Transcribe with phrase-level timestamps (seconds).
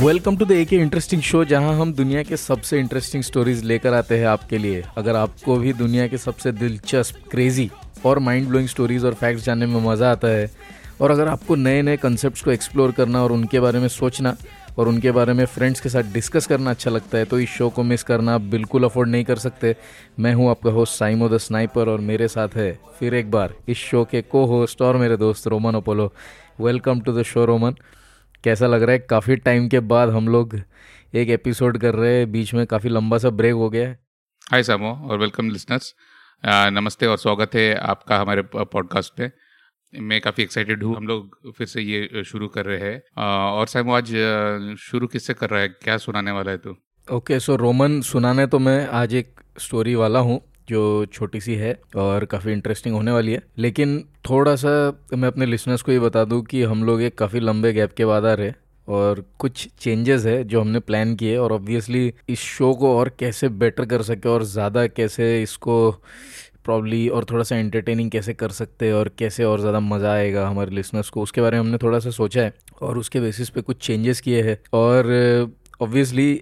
[0.00, 4.18] Welcome to the एक interesting show जहाँ हम दुनिया के सबसे इंटरेस्टिंग स्टोरीज लेकर आते
[4.18, 7.68] हैं आपके लिए। अगर आपको भी दुनिया के सबसे दिलचस्प क्रेजी
[8.06, 10.50] और माइंड ब्लोइंग स्टोरीज और फैक्ट्स जानने में मज़ा आता है,
[11.00, 14.34] और अगर आपको नए नए कंसेप्ट को एक्सप्लोर करना और उनके बारे में सोचना
[14.78, 17.68] और उनके बारे में फ्रेंड्स के साथ डिस्कस करना अच्छा लगता है तो इस शो
[17.68, 19.76] को मिस करना आप बिल्कुल अफोर्ड नहीं कर सकते।
[20.18, 23.78] मैं हूँ आपका होस्ट साइमो द स्नाइपर और मेरे साथ है फिर एक बार इस
[23.78, 26.12] शो के को होस्ट और मेरे दोस्त Roman Apollo.
[26.60, 27.74] Welcome to the show Roman.
[28.44, 28.98] कैसा लग रहा है?
[28.98, 30.54] काफ़ी टाइम के बाद हम लोग
[31.14, 33.98] एक एपिसोड कर रहे हैं। बीच में काफ़ी लंबा सा ब्रेक हो गया है।
[34.52, 35.94] हाय सामो और वेलकम लिसनर्स
[36.72, 39.30] नमस्ते और स्वागत है आपका हमारे पॉडकास्ट पे।
[39.92, 43.22] मैं काफ़ी एक्साइटेड हूँ। हम लोग फिर से ये शुरू कर रहे हैं।
[43.52, 44.14] और सामो आज
[44.80, 45.68] शुरू किससे कर रहा है?
[45.68, 46.76] क्या सुनाने वाला है तू?
[47.08, 51.74] ओके सो रोमन सुनाने तो मैं आज एक स्टोरी वाला हूँ। जो छोटी सी है
[51.98, 53.98] और काफ़ी इंटरेस्टिंग होने वाली है। लेकिन
[54.30, 54.70] थोड़ा सा
[55.14, 58.04] मैं अपने लिसनर्स को ये बता दूँ कि हम लोग एक काफ़ी लंबे गैप के
[58.04, 58.52] बाद आ रहे
[58.88, 63.48] और कुछ चेंजेस है जो हमने प्लान किए और ऑब्वियसली इस शो को और कैसे
[63.58, 65.90] बेटर कर सके और ज़्यादा कैसे इसको
[66.64, 70.46] प्रॉब्ली और थोड़ा सा एंटरटेनिंग कैसे कर सकते हैं और कैसे और ज़्यादा मज़ा आएगा
[70.48, 73.60] हमारे लिसनर्स को, उसके बारे में हमने थोड़ा सा सोचा है और उसके बेसिस पे
[73.60, 75.08] कुछ चेंजेस किए हैं। और
[75.80, 76.40] ऑब्वियसली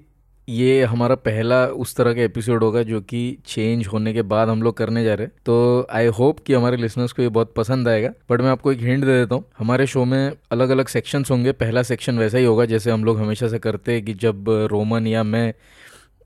[0.49, 4.63] ये हमारा पहला उस तरह का एपिसोड होगा जो कि चेंज होने के बाद हम
[4.63, 7.89] लोग करने जा रहे हैं। तो आई होप कि हमारे लिसनर्स को ये बहुत पसंद
[7.89, 11.31] आएगा। बट मैं आपको एक हिंट दे देता हूँ। हमारे शो में अलग अलग सेक्शंस
[11.31, 14.45] होंगे। पहला सेक्शन वैसा ही होगा जैसे हम लोग हमेशा से करते हैं कि जब
[14.71, 15.55] रोमन या मैं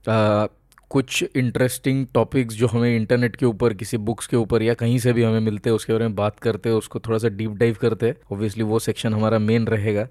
[0.08, 0.46] आ,
[0.90, 5.12] कुछ इंटरेस्टिंग टॉपिक्स जो हमें इंटरनेट के ऊपर किसी बुक्स के ऊपर या कहीं से
[5.12, 7.76] भी हमें मिलते हैं उसके बारे में बात करते हैं उसको थोड़ा सा डीप डाइव
[7.80, 10.08] करते हैं ऑब्वियसली वो सेक्शन हमारा मेन रहेगा।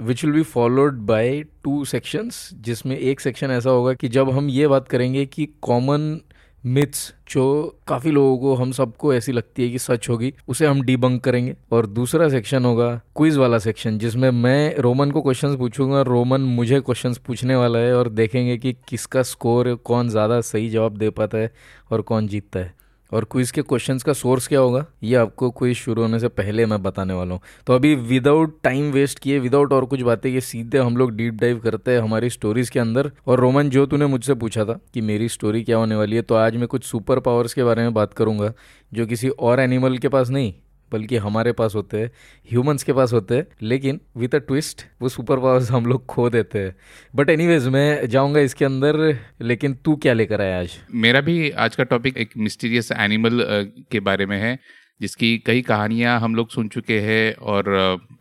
[0.00, 4.48] Which will be followed by two sections जिसमें एक सेक्शन ऐसा होगा कि जब हम
[4.48, 6.20] ये बात करेंगे कि कॉमन
[6.64, 7.44] मिथ्स जो
[7.88, 11.54] काफ़ी लोगों को, हम सबको ऐसी लगती है कि सच होगी, उसे हम डीबंक करेंगे।
[11.72, 16.80] और दूसरा सेक्शन होगा क्विज वाला सेक्शन जिसमें मैं रोमन को क्वेश्चंस पूछूँगा, रोमन मुझे
[16.80, 21.38] क्वेश्चंस पूछने वाला है और देखेंगे कि किसका स्कोर कौन ज़्यादा सही जवाब दे पाता
[21.38, 21.52] है
[21.90, 22.74] और कौन जीतता है।
[23.12, 24.84] और क्विज़ के क्वेश्चंस का सोर्स क्या होगा?
[25.02, 28.90] ये आपको क्विज शुरू होने से पहले मैं बताने वाला हूँ। तो अभी विदाउट टाइम
[28.92, 32.30] वेस्ट किए विदाउट और कुछ बातें, ये सीधे हम लोग डीप डाइव करते हैं हमारी
[32.30, 35.94] स्टोरीज के अंदर। और रोमन, जो तूने मुझसे पूछा था कि मेरी स्टोरी क्या होने
[35.94, 38.52] वाली है तो आज मैं कुछ सुपर पावर्स के बारे में बात करूँगा,
[38.92, 40.52] जो किसी और एनिमल के पास नहीं
[40.92, 42.10] बल्कि हमारे पास होते हैं
[42.50, 46.28] ह्यूमंस के पास होते हैं, लेकिन विद अ ट्विस्ट वो सुपर पावर्स हम लोग खो
[46.30, 46.74] देते हैं।
[47.14, 50.78] बट एनीवेज मैं जाऊँगा इसके अंदर, लेकिन तू क्या लेकर आया आज?
[50.94, 53.44] मेरा भी आज का टॉपिक एक मिस्टीरियस एनिमल
[53.90, 54.58] के बारे में है।
[55.00, 57.64] जिसकी कई कहानियाँ हम लोग सुन चुके हैं और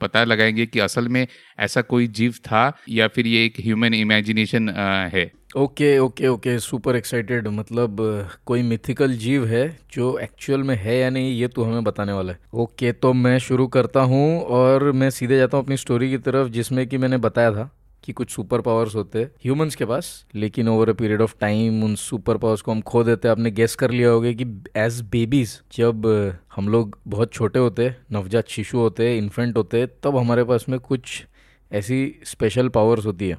[0.01, 1.28] पता लगाएँगे कि असल में
[1.59, 4.69] ऐसा कोई जीव था या फिर ये एक ह्यूमन इमेजिनेशन
[5.13, 7.97] है। Okay okay okay super excited मतलब
[8.45, 12.34] कोई मिथिकल जीव है जो एक्चुअल में है या नहीं, ये तो हमें बताने वाला
[12.34, 16.17] है। ओके तो मैं शुरू करता हूँ और मैं सीधे जाता हूँ अपनी स्टोरी की
[16.17, 17.69] तरफ़, जिसमें कि मैंने बताया था।
[18.04, 21.84] कि कुछ सुपर पावर्स होते हैं ह्यूमंस के पास, लेकिन over a period of time
[21.84, 24.46] उन सुपर पावर्स को हम खो देते हैं आपने गेस कर लिया होगा कि
[24.78, 26.08] एज बेबीज जब
[26.56, 30.66] हम लोग बहुत छोटे होते हैं नवजात शिशु होते हैं इन्फेंट होते, तब हमारे पास
[30.70, 31.24] में कुछ
[31.72, 33.38] ऐसी स्पेशल पावर्स होती है,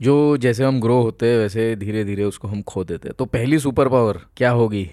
[0.00, 3.24] जो जैसे हम ग्रो होते हैं वैसे धीरे धीरे उसको हम खो देते। हैं तो
[3.26, 4.88] पहली सुपर पावर क्या होगी?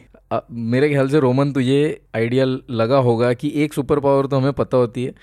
[0.52, 4.54] मेरे ख्याल से रोमन तो ये आइडिया लगा होगा कि एक सुपर पावर तो हमें
[4.54, 5.14] पता होती है,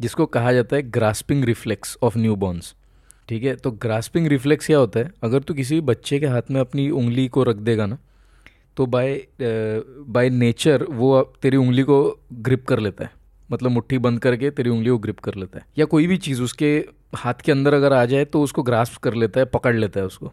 [0.00, 2.74] जिसको कहा जाता है grasping reflex of newborns
[3.32, 3.54] ठीक है?
[3.56, 5.10] तो ग्रास्पिंग रिफ्लेक्स क्या होता है?
[5.24, 7.98] अगर तू किसी बच्चे के हाथ में अपनी उंगली को रख देगा ना
[8.76, 11.96] तो बाय बाय नेचर वो तेरी उंगली को
[12.32, 13.10] ग्रिप कर लेता है।
[13.50, 16.42] मतलब मुट्ठी बंद करके तेरी उंगली को ग्रिप कर लेता है। या कोई भी चीज़
[16.42, 16.72] उसके
[17.16, 20.06] हाथ के अंदर अगर आ जाए तो उसको ग्रास्प कर लेता है, पकड़ लेता है
[20.06, 20.32] उसको।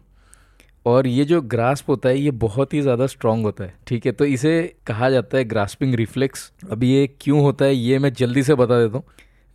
[0.86, 4.12] और ये जो ग्रास्प होता है, ये बहुत ही ज़्यादा स्ट्रांग होता है, ठीक है?
[4.12, 4.52] तो इसे
[4.86, 8.80] कहा जाता है ग्रास्पिंग रिफ्लेक्स अब ये क्यों होता है, ये मैं जल्दी से बता
[8.80, 9.04] देता हूँ।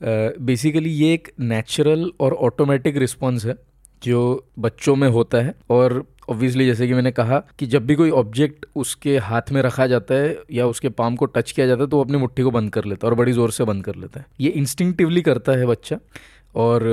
[0.01, 3.56] बेसिकली ये एक नेचुरल और ऑटोमेटिक रिस्पॉन्स है
[4.01, 4.22] जो
[4.59, 8.65] बच्चों में होता है। और ऑब्वियसली जैसे कि मैंने कहा कि जब भी कोई ऑब्जेक्ट
[8.75, 11.97] उसके हाथ में रखा जाता है या उसके पाम को टच किया जाता है तो
[11.97, 14.19] वो अपनी मुट्ठी को बंद कर लेता है और बड़ी ज़ोर से बंद कर लेता
[14.19, 16.00] है। ये इंस्टिंक्टिवली करता है बच्चा
[16.56, 16.83] और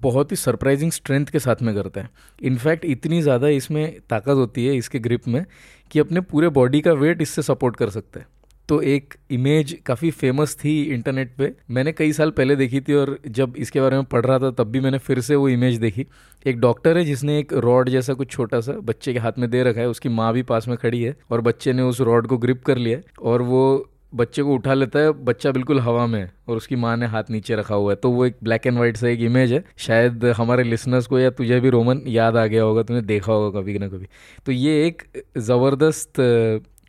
[0.00, 2.08] बहुत ही सरप्राइजिंग स्ट्रेंथ के साथ में करता है।
[2.42, 5.44] इनफैक्ट इतनी ज़्यादा इसमें ताकत होती है, इसके ग्रिप में,
[5.90, 8.26] कि अपने पूरे बॉडी का वेट इससे सपोर्ट कर सकता है।
[8.68, 13.18] तो एक इमेज काफ़ी फ़ेमस थी इंटरनेट पे। मैंने कई साल पहले देखी थी और
[13.28, 16.06] जब इसके बारे में पढ़ रहा था, तब भी मैंने फिर से वो इमेज देखी।
[16.46, 19.62] एक डॉक्टर है जिसने एक रॉड जैसा कुछ छोटा सा बच्चे के हाथ में दे
[19.62, 22.38] रखा है, उसकी माँ भी पास में खड़ी है और बच्चे ने उस रॉड को
[22.38, 26.30] ग्रिप कर लिया और वो बच्चे को उठा लेता है, बच्चा बिल्कुल हवा में है
[26.48, 28.96] और उसकी माँ ने हाथ नीचे रखा हुआ है। तो वो एक ब्लैक एंड व्हाइट
[28.96, 32.62] सा एक इमेज है। शायद हमारे लिसनर्स को या तुझे भी रोमन याद आ गया
[32.62, 34.06] होगा तुमने देखा होगा कभी ना कभी।
[34.46, 35.02] तो ये एक
[35.38, 36.20] ज़बरदस्त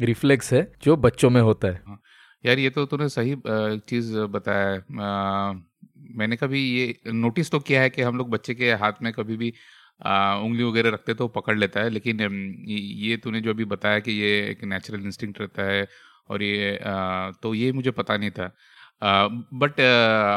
[0.01, 2.01] रिफ्लेक्स है जो बच्चों में होता है। हाँ।
[2.45, 3.36] यार ये तो तूने सही
[3.89, 4.81] चीज़ बताया
[6.18, 9.38] मैंने कभी ये नोटिस तो किया है कि हम लोग बच्चे के हाथ में कभी
[9.38, 9.53] भी
[10.06, 12.21] उंगली वगैरह रखते तो पकड़ लेता है लेकिन
[12.68, 15.88] ये तूने जो अभी बताया कि ये एक नेचुरल इंस्टिंक्ट रहता है
[16.30, 18.51] और ये आ, तो ये मुझे पता नहीं था।
[19.53, 19.80] बट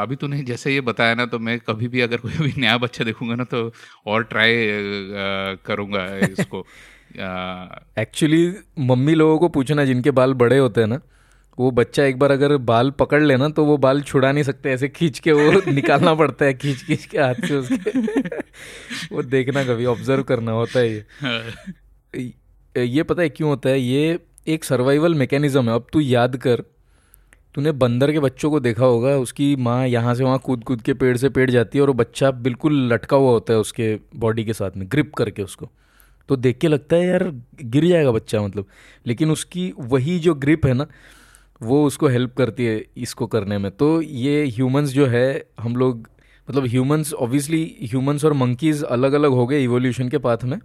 [0.03, 3.03] अभी तूने जैसे ये बताया ना तो मैं कभी भी अगर कोई भी नया बच्चा
[3.03, 3.71] देखूँगा ना तो
[4.05, 4.67] और ट्राई
[5.65, 6.67] करूँगा इसको।
[7.99, 10.99] एक्चुअली मम्मी लोगों को पूछना जिनके बाल बड़े होते हैं ना
[11.59, 14.87] वो बच्चा एक बार अगर बाल पकड़ लेना तो वो बाल छुड़ा नहीं सकते ऐसे
[14.89, 17.99] खींच के वो निकालना पड़ता है खींच खींच के हाथ से उसके।
[19.15, 22.33] वो देखना कभी ऑब्ज़र्व करना होता है ये
[22.85, 23.79] ये पता है क्यों होता है?
[23.79, 26.63] ये एक सर्वाइवल मैकेनिज्म है। अब तू याद कर
[27.55, 30.93] तूने बंदर के बच्चों को देखा होगा उसकी माँ यहाँ से वहाँ कूद कूद के
[30.93, 34.45] पेड़ से पेड़ जाती है और वो बच्चा बिल्कुल लटका हुआ होता है उसके बॉडी
[34.45, 35.71] के साथ में ग्रिप करके उसको।
[36.29, 37.23] तो देख के लगता है यार
[37.63, 38.65] गिर जाएगा बच्चा मतलब।
[39.05, 40.87] लेकिन उसकी वही जो ग्रिप है ना,
[41.61, 46.07] वो उसको हेल्प करती है इसको करने में। तो ये ह्यूमंस जो है, हम लोग
[46.47, 50.59] मतलब ह्यूमंस ऑब्वियसली ह्यूमंस और मंकीज़ अलग अलग हो गए इवोल्यूशन के पाथ में।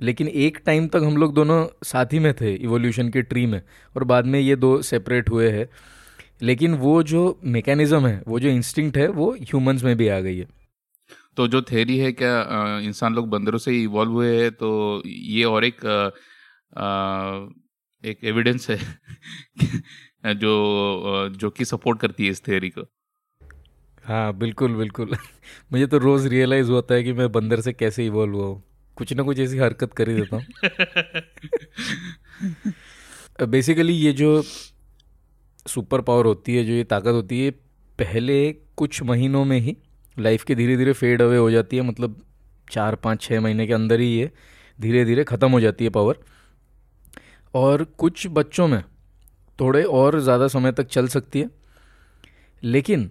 [0.00, 3.60] लेकिन एक टाइम तक हम लोग दोनों साथ ही में थे इवोल्यूशन के ट्री में,
[3.94, 5.68] और बाद में ये दो सेपरेट हुए हैं।
[6.42, 10.38] लेकिन वो जो मेकेनिज़्म है, वो जो इंस्टिंक्ट है, वो ह्यूमंस में भी आ गई
[10.38, 10.46] है।
[11.36, 12.40] तो जो थेरी है क्या
[12.78, 14.50] इंसान लोग बंदरों से इवॉल्व हुए हैं?
[14.52, 15.86] तो ये और एक
[16.76, 17.48] आ,
[18.08, 18.78] एक एविडेंस है
[20.34, 22.82] जो जो कि सपोर्ट करती है इस थेरी को।
[24.04, 25.10] हाँ बिल्कुल बिल्कुल।
[25.72, 28.62] मुझे तो रोज़ रियलाइज़ होता है कि मैं बंदर से कैसे इवॉल्व हुआ हूँ।
[28.96, 30.46] कुछ ना कुछ ऐसी हरकत कर ही देता हूँ।
[33.46, 34.42] बेसिकली ये जो
[35.66, 37.50] सुपर पावर होती है जो ये ताकत होती है
[37.98, 39.76] पहले कुछ महीनों में ही
[40.18, 42.20] लाइफ के धीरे धीरे फेड अवे हो जाती है मतलब
[42.70, 44.30] चार, पाँच छः महीने के अंदर ही ये
[44.80, 46.18] धीरे धीरे ख़त्म हो जाती है पावर
[47.54, 48.82] और कुछ बच्चों में
[49.60, 51.50] थोड़े और ज़्यादा समय तक चल सकती है,
[52.62, 53.10] लेकिन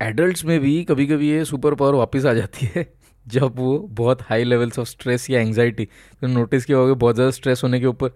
[0.00, 2.86] एडल्ट्स में भी कभी कभी ये सुपर पावर वापस आ जाती है,
[3.26, 5.84] जब वो बहुत हाई लेवल्स ऑफ़ स्ट्रेस या एंग्जाइटी
[6.20, 8.10] तो नोटिस किया होगा बहुत ज़्यादा स्ट्रेस होने के ऊपर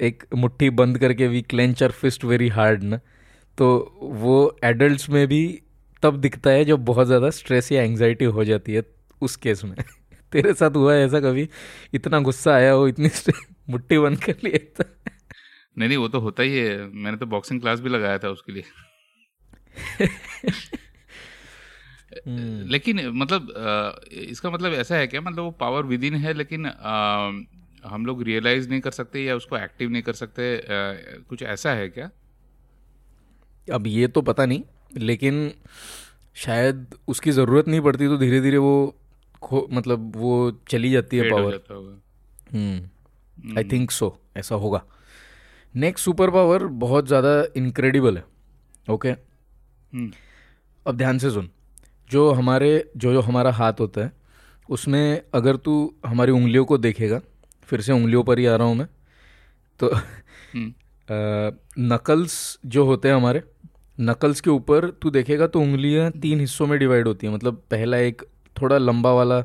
[0.00, 3.00] एक मुट्ठी बंद करके we clench our fist very hard ना
[3.58, 3.68] तो
[4.02, 5.62] वो एडल्ट्स में भी
[6.02, 8.82] तब दिखता है जब बहुत ज़्यादा स्ट्रेस या एंग्जाइटी हो जाती है
[9.22, 9.74] उस केस में।
[10.32, 11.48] तेरे साथ हुआ है ऐसा कभी?
[11.94, 13.08] इतना गुस्सा आया हो इतनी
[13.70, 14.84] मुट्ठी बंद कर लिया था
[15.78, 18.52] नहीं नहीं वो तो होता ही है। मैंने तो बॉक्सिंग क्लास भी लगाया था उसके
[18.52, 18.64] लिए।
[22.26, 23.52] हम्म। लेकिन मतलब
[24.12, 25.20] इसका मतलब ऐसा है क्या?
[25.20, 26.66] मतलब वो पावर विद इन है लेकिन
[27.84, 30.60] हम लोग रियलाइज़ नहीं कर सकते या उसको एक्टिव नहीं कर सकते
[31.28, 32.10] कुछ ऐसा है क्या?
[33.68, 35.50] अब ये तो पता नहीं। लेकिन
[36.36, 38.74] शायद उसकी ज़रूरत नहीं पड़ती तो धीरे धीरे वो
[39.42, 41.54] खो मतलब वो चली जाती है पावर
[43.58, 44.82] आई थिंक सो ऐसा होगा
[45.74, 48.24] नेक्स्ट सुपर पावर बहुत ज़्यादा इनक्रेडिबल है
[48.88, 49.20] ओके okay?
[49.92, 50.10] हम्म।
[50.86, 51.48] अब ध्यान से सुन
[52.10, 54.12] जो हमारे जो जो हमारा हाथ होता है
[54.68, 55.74] उसमें अगर तू
[56.06, 57.20] हमारी उंगलियों को देखेगा
[57.68, 58.86] फिर से उंगलियों पर ही आ रहा हूँ मैं
[59.80, 59.90] तो
[61.80, 63.42] नकल्स हम्म। जो होते हैं हमारे
[64.00, 67.96] नकल्स के ऊपर तू देखेगा तो उंगलियाँ तीन हिस्सों में डिवाइड होती हैं। मतलब पहला
[67.96, 68.22] एक
[68.62, 69.44] थोड़ा लंबा वाला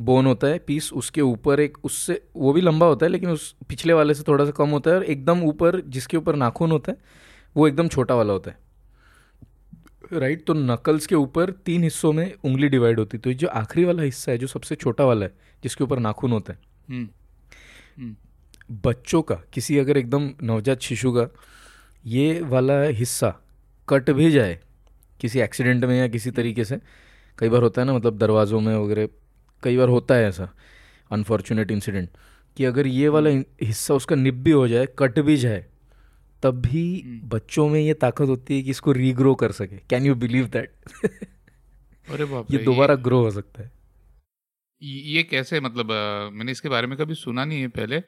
[0.00, 3.54] बोन होता है पीस उसके ऊपर एक उससे वो भी लंबा होता है लेकिन उस
[3.68, 6.92] पिछले वाले से थोड़ा सा कम होता है और एकदम ऊपर जिसके ऊपर नाखून होता
[6.92, 6.98] है
[7.56, 8.58] वो एकदम छोटा वाला होता है।
[10.12, 13.84] राइट तो नकल्स के ऊपर तीन हिस्सों में उंगली डिवाइड होती है। तो जो आखिरी
[13.84, 17.08] वाला हिस्सा है जो सबसे छोटा वाला है जिसके ऊपर नाखून होता है। हम्म,
[17.98, 18.16] हम्म।
[18.84, 21.28] बच्चों का किसी अगर एकदम नवजात शिशु का
[22.06, 23.34] ये वाला हिस्सा
[23.88, 24.58] कट भी जाए
[25.20, 26.78] किसी एक्सीडेंट में या किसी तरीके से
[27.38, 29.08] कई बार होता है ना मतलब दरवाज़ों में वगैरह
[29.62, 30.48] कई बार होता है ऐसा
[31.10, 32.08] अनफॉर्चुनेट इंसिडेंट
[32.56, 33.30] कि अगर ये वाला
[33.62, 35.64] हिस्सा उसका निब भी हो जाए कट भी जाए
[36.42, 40.06] तब भी हम्म। बच्चों में ये ताकत होती है कि इसको रीग्रो कर सके। कैन
[40.06, 40.72] यू बिलीव दैट
[42.08, 43.70] अरे बाप ये दोबारा ग्रो हो सकता है।
[44.82, 48.02] ये कैसे मतलब आ, मैंने इसके बारे में कभी सुना नहीं है पहले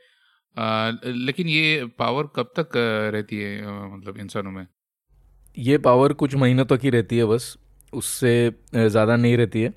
[0.56, 2.76] आ, लेकिन ये पावर कब तक
[3.14, 4.66] रहती है आ, मतलब इंसानों में?
[5.56, 7.56] ये पावर कुछ महीनों तक ही रहती है बस,
[7.92, 9.72] उससे ज़्यादा नहीं रहती है।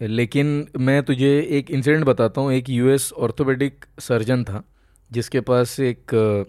[0.00, 4.62] लेकिन मैं तुझे एक इंसिडेंट बताता हूँ, एक यूएस ऑर्थोपेडिक सर्जन था,
[5.10, 6.44] जिसके पास एक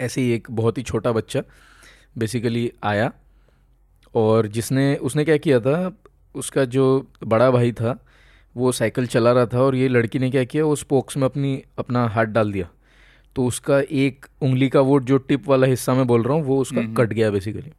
[0.00, 1.42] ऐसे ही एक बहुत ही छोटा बच्चा
[2.18, 3.12] बेसिकली आया
[4.14, 5.96] और जिसने, उसने क्या किया था,
[6.34, 7.98] उसका जो बड़ा भाई था,
[8.54, 11.62] वो साइकिल चला रहा था और ये लड़की ने क्या किया, वो स्पोक्स में अपनी,
[11.78, 12.68] अपना हाथ डाल दिया।
[13.36, 16.60] तो उसका एक उंगली का वो जो टिप वाला हिस्सा मैं बोल रहा हूँ वो
[16.60, 17.72] उसका कट गया बेसिकली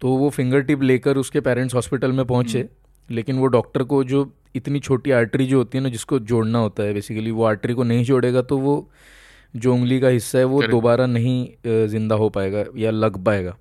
[0.00, 4.04] तो वो फिंगर टिप लेकर उसके पेरेंट्स हॉस्पिटल में पहुँचे हम्म। लेकिन वो डॉक्टर को
[4.04, 7.74] जो इतनी छोटी आर्टरी जो होती है ना जिसको जोड़ना होता है बेसिकली वो आर्टरी
[7.74, 8.90] को नहीं जोड़ेगा तो वो
[9.56, 13.56] जो उंगली का हिस्सा है वो दोबारा नहीं ज़िंदा हो पाएगा या लग पाएगा।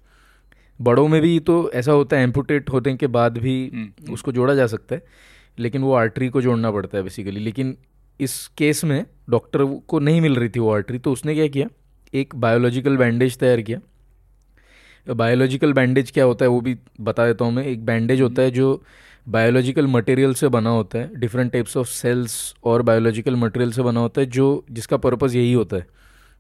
[0.82, 4.56] बड़ों में भी तो ऐसा होता है एम्पूटेट होने के बाद भी हम्म, उसको जोड़ा
[4.56, 5.04] जा सकता है
[5.60, 7.78] लेकिन वो आर्टरी को जोड़ना पड़ता है बेसिकली लेकिन
[8.22, 11.68] इस केस में डॉक्टर को नहीं मिल रही थी वो आर्टरी तो उसने क्या किया?
[12.14, 13.80] एक बायोलॉजिकल बैंडेज तैयार किया।
[15.08, 18.52] बायोलॉजिकल बैंडेज क्या होता है वो भी बता देता हूँ मैं। एक बैंडेज होता है
[18.52, 18.84] जो
[19.28, 24.00] बायोलॉजिकल मटेरियल से बना होता है। डिफरेंट टाइप्स ऑफ़ सेल्स और बायोलॉजिकल मटेरियल से बना
[24.00, 25.88] होता है, जो जिसका पर्पज़ यही होता है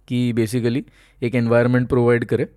[0.07, 0.83] कि बेसिकली
[1.21, 2.47] एक एनवायरनमेंट प्रोवाइड करे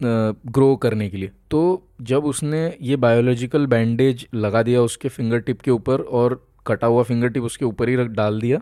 [0.00, 5.60] ग्रो करने के लिए। तो जब उसने ये बायोलॉजिकल बैंडेज लगा दिया उसके फिंगर टिप
[5.60, 8.60] के ऊपर और कटा हुआ फिंगर टिप उसके ऊपर ही रख डाल दिया।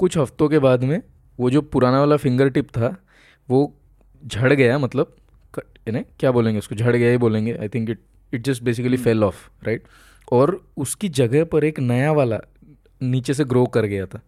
[0.00, 1.00] कुछ हफ्तों के बाद में
[1.38, 2.94] वो जो पुराना वाला फिंगर टिप था
[3.48, 3.62] वो
[4.22, 5.16] झड़ गया मतलब
[5.88, 6.74] यानी क्या बोलेंगे उसको?
[6.74, 8.00] झड़ गया ही बोलेंगे। I think it
[8.32, 9.84] it just basically fell off right
[10.32, 12.38] और उसकी जगह पर एक नया वाला
[13.02, 14.20] नीचे से ग्रो कर गया था।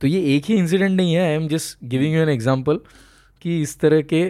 [0.00, 2.80] तो ये एक ही इंसिडेंट नहीं है I am just giving you an example
[3.42, 4.22] कि इस तरह के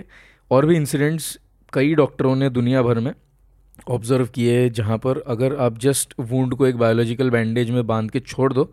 [0.51, 1.39] और भी इंसिडेंट्स
[1.73, 3.13] कई डॉक्टरों ने दुनिया भर में
[3.89, 8.11] ऑब्ज़र्व किए हैं जहाँ पर अगर आप जस्ट वूंड को एक बायोलॉजिकल बैंडेज में बाँध
[8.11, 8.65] के छोड़ दो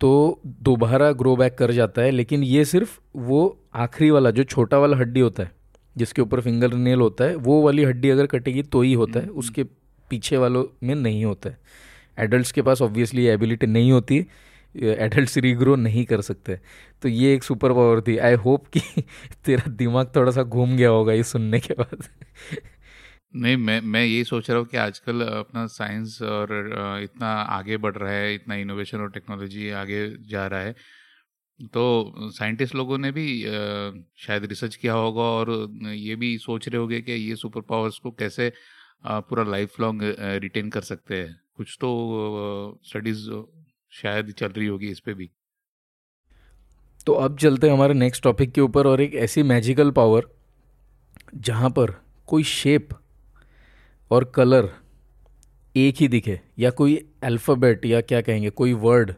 [0.00, 4.78] तो दोबारा ग्रो बैक कर जाता है। लेकिन ये सिर्फ़ वो आखिरी वाला जो छोटा
[4.78, 5.50] वाला हड्डी होता है
[5.96, 9.26] जिसके ऊपर फिंगर नेल होता है वो वाली हड्डी अगर कटेगी तो ही होता है
[9.26, 9.64] हम्म, उसके
[10.10, 11.58] पीछे वालों में नहीं होता है।
[12.18, 14.26] एडल्ट्स के पास ऑब्वियसली एबिलिटी नहीं होती
[14.74, 16.58] एडल्ट रीग्रो नहीं कर सकते।
[17.02, 18.80] तो ये एक सुपर पावर थी। आई होप कि
[19.44, 22.02] तेरा दिमाग थोड़ा सा घूम गया होगा ये सुनने के बाद।
[23.34, 26.50] नहीं, मैं मैं यही सोच रहा हूँ कि आजकल अपना साइंस और
[27.02, 30.74] इतना आगे बढ़ रहा है, इतना इनोवेशन और टेक्नोलॉजी आगे जा रहा है।
[31.74, 33.26] तो साइंटिस्ट लोगों ने भी
[34.18, 35.50] शायद रिसर्च किया होगा और
[35.84, 38.52] ये भी सोच रहे होंगे कि ये सुपर पावर्स को कैसे
[39.06, 40.02] पूरा लाइफ लॉन्ग
[40.42, 43.28] रिटेन कर सकते हैं। कुछ तो स्टडीज़
[43.92, 45.30] शायद चल रही होगी इस पर भी।
[47.06, 50.28] तो अब चलते हैं हमारे नेक्स्ट टॉपिक के ऊपर और एक ऐसी मैजिकल पावर
[51.36, 52.88] जहाँ पर कोई शेप
[54.12, 54.68] और कलर
[55.76, 59.12] एक ही दिखे या कोई अल्फ़ाबेट या क्या कहेंगे कोई वर्ड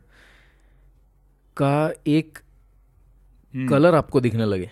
[1.57, 2.39] का एक
[3.55, 4.71] हम्म, कलर आपको दिखने लगे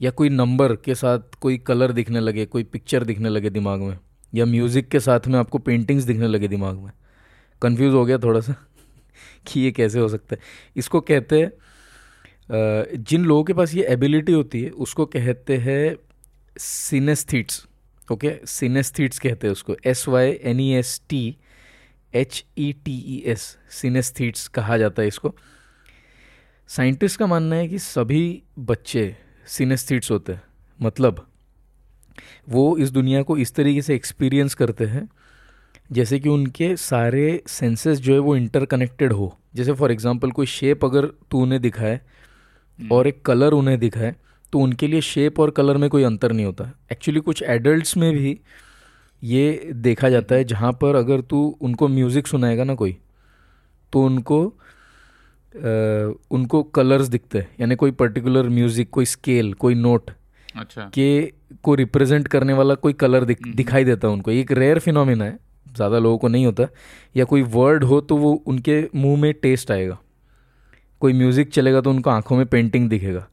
[0.00, 3.98] या कोई नंबर के साथ कोई कलर दिखने लगे कोई पिक्चर दिखने लगे दिमाग में
[4.34, 6.92] या म्यूज़िक के साथ में आपको पेंटिंग्स दिखने लगे दिमाग में।
[7.62, 8.52] कंफ्यूज हो गया थोड़ा सा
[9.46, 10.42] कि ये कैसे हो सकता है।
[10.76, 11.52] इसको कहते हैं
[12.96, 15.96] जिन लोगों के पास ये एबिलिटी होती है उसको कहते हैं
[16.58, 17.66] सिनेस्थीट्स
[18.12, 21.24] ओके सिनेस्थीट्स कहते हैं उसको S Y N E S T
[22.14, 25.34] H E T E S synesthetes कहा जाता है इसको।
[26.70, 29.04] साइंटिस्ट का मानना है कि सभी बच्चे
[29.46, 30.42] सिनेस्थीट्स होते हैं
[30.80, 31.26] मतलब
[32.48, 35.08] वो इस दुनिया को इस तरीके से एक्सपीरियंस करते हैं,
[35.92, 40.84] जैसे कि उनके सारे सेंसेस जो है वो इंटरकनेक्टेड हो। जैसे फॉर एग्जांपल कोई शेप
[40.84, 42.00] अगर तू उन्हें दिखाए
[42.78, 44.14] और एक कलर उन्हें दिखाए
[44.52, 48.12] तो उनके लिए शेप और कलर में कोई अंतर नहीं होता। एक्चुअली कुछ एडल्ट्स में
[48.12, 48.38] भी
[49.22, 52.96] ये देखा जाता है जहाँ पर अगर तू उनको म्यूज़िक सुनाएगा ना कोई
[53.92, 60.10] तो उनको अ, उनको कलर्स दिखते हैं। यानी कोई पर्टिकुलर म्यूज़िक कोई स्केल कोई नोट
[60.56, 61.32] अच्छा। के
[61.62, 65.24] को रिप्रेजेंट करने वाला कोई कलर दिख, हम्म। दिखाई देता है उनको। एक रेयर फिनोमिना
[65.24, 65.38] है
[65.76, 66.66] ज़्यादा लोगों को नहीं होता।
[67.16, 69.98] या कोई वर्ड हो तो वो उनके मुँह में टेस्ट आएगा।
[71.02, 73.26] कोई म्यूज़िक चलेगा तो उनको आँखों में पेंटिंग दिखेगा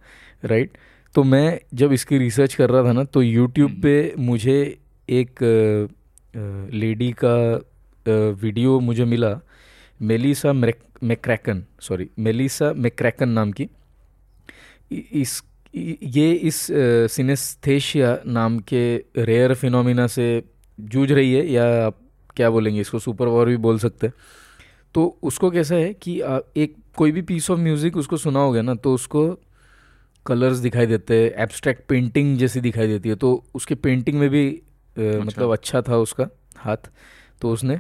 [0.45, 0.77] राइट
[1.15, 4.59] तो मैं जब इसकी रिसर्च कर रहा था ना तो यूट्यूब हम्म। पे मुझे
[5.09, 5.43] एक
[6.73, 7.35] लेडी का
[8.05, 9.39] वीडियो मुझे मिला
[9.99, 13.69] Melissa McCracken sorry Melissa McCracken नाम की
[15.13, 15.41] इस
[15.73, 16.67] ये इस
[17.11, 18.83] सिनेस्थेशिया नाम के
[19.17, 20.27] रेयर फिनोमिना से
[20.77, 21.97] जूझ रही है या आप
[22.37, 24.13] क्या बोलेंगे इसको सुपर पावर भी बोल सकते हैं
[24.95, 26.19] तो उसको कैसा है कि
[26.57, 29.27] एक कोई भी पीस ऑफ़ म्यूज़िक उसको सुना होगा ना तो उसको
[30.29, 34.47] कलर्स दिखाई देते हैं एब्स्ट्रैक्ट पेंटिंग जैसी दिखाई देती है तो उसके पेंटिंग में भी
[34.49, 36.89] अ, मतलब अच्छा था उसका हाथ
[37.41, 37.79] तो उसने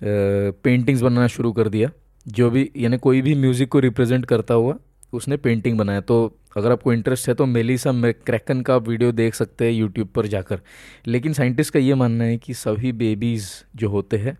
[0.00, 1.90] पेंटिंग्स बनाना शुरू कर दिया।
[2.26, 4.76] जो भी यानी कोई भी म्यूज़िक को रिप्रेजेंट करता हुआ
[5.12, 6.16] उसने पेंटिंग बनाया। तो
[6.56, 7.92] अगर आपको इंटरेस्ट है तो मेलिसा
[8.26, 10.60] क्रैकन का वीडियो देख सकते हैं यूट्यूब पर जाकर।
[11.06, 14.36] लेकिन साइंटिस्ट का ये मानना है कि सभी बेबीज़ जो होते हैं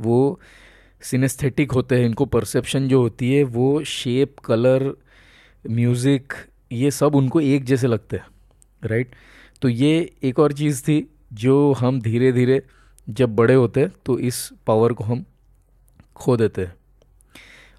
[0.00, 0.40] वो
[1.02, 4.92] सिनेस्थेटिक होते हैं। इनको परसेप्शन जो होती है वो शेप कलर
[5.64, 6.32] म्यूज़िक
[6.72, 9.14] ये सब उनको एक जैसे लगते हैं राइट
[9.62, 12.62] तो ये एक और चीज़ थी जो हम धीरे धीरे
[13.08, 15.24] जब बड़े होते हैं तो इस पावर को हम
[16.16, 16.74] खो देते हैं।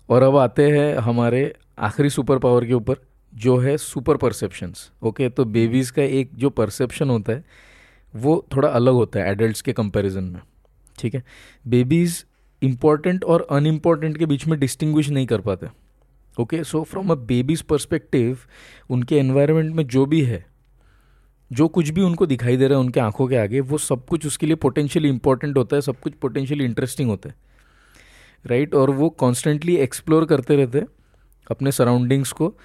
[0.09, 2.95] और अब आते हैं हमारे आखिरी सुपर पावर के ऊपर,
[3.33, 7.43] जो है सुपर परसेप्शंस ओके तो बेबीज़ का एक जो परसेप्शन होता है,
[8.13, 10.41] वो थोड़ा अलग होता है एडल्ट्स के कंपैरिजन में,
[10.99, 11.23] ठीक है?
[11.67, 12.23] बेबीज़
[12.61, 15.67] इंपॉर्टेंट और अनइम्पॉर्टेंट के बीच में डिस्टिंग्विश नहीं कर पाते।
[16.39, 18.37] Okay so from a baby's perspective
[18.89, 20.45] उनके एनवायरनमेंट में जो भी है
[21.53, 24.25] जो कुछ भी उनको दिखाई दे रहा है उनके आँखों के आगे वो सब कुछ
[24.25, 27.35] उसके लिए पोटेंशियली इंपॉर्टेंट होता है सब कुछ पोटेंशियली इंटरेस्टिंग होता है।
[28.45, 28.81] Right right?
[28.81, 30.87] और वो कॉन्स्टेंटली एक्सप्लोर करते रहते हैं
[31.51, 32.57] अपने सराउंडिंग्स को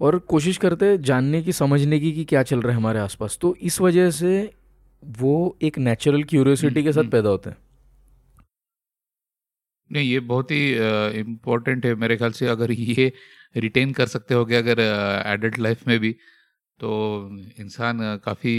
[0.00, 3.56] और कोशिश करते जानने की समझने की कि क्या चल रहा है हमारे आसपास। तो
[3.60, 4.54] इस वजह से
[5.18, 7.56] वो एक नेचुरल क्यूरियोसिटी के साथ हम्म, पैदा होते हैं।
[9.90, 10.70] नहीं, ये बहुत ही
[11.20, 13.12] इम्पोर्टेंट है मेरे ख्याल से, अगर ये
[13.56, 14.80] रिटेन कर सकते हो अगर
[15.26, 16.12] एडल्ट लाइफ में भी
[16.80, 16.90] तो
[17.60, 18.54] इंसान काफ़ी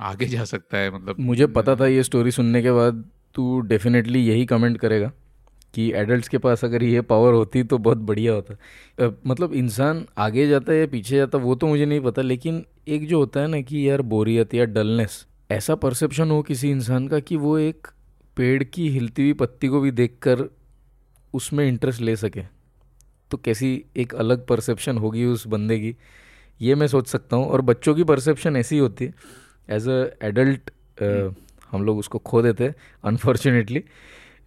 [0.00, 4.20] आगे जा सकता है मतलब। मुझे पता था ये स्टोरी सुनने के बाद, तू डेफिनेटली
[4.20, 5.10] यही कमेंट करेगा
[5.74, 10.46] कि एडल्ट्स के पास अगर ये पावर होती तो बहुत बढ़िया होता। मतलब इंसान आगे
[10.48, 13.48] जाता है या पीछे जाता, वो तो मुझे नहीं पता, लेकिन एक जो होता है
[13.48, 17.86] ना कि यार बोरियत या डलनेस ऐसा परसेप्शन हो किसी इंसान का कि वो एक
[18.36, 20.44] पेड़ की हिलती हुई पत्ती को भी देखकर
[21.34, 22.42] उसमें इंटरेस्ट ले सके।
[23.30, 25.96] तो कैसी एक अलग परसेप्शन होगी उस बंदे की?
[26.60, 29.14] ये मैं सोच सकता हूँ। और बच्चों की परसेप्शन ऐसी होती है।
[29.70, 30.70] एज अ एडल्ट
[31.72, 32.74] हम लोग उसको खो देते हैं
[33.04, 33.82] अनफॉर्चुनेटली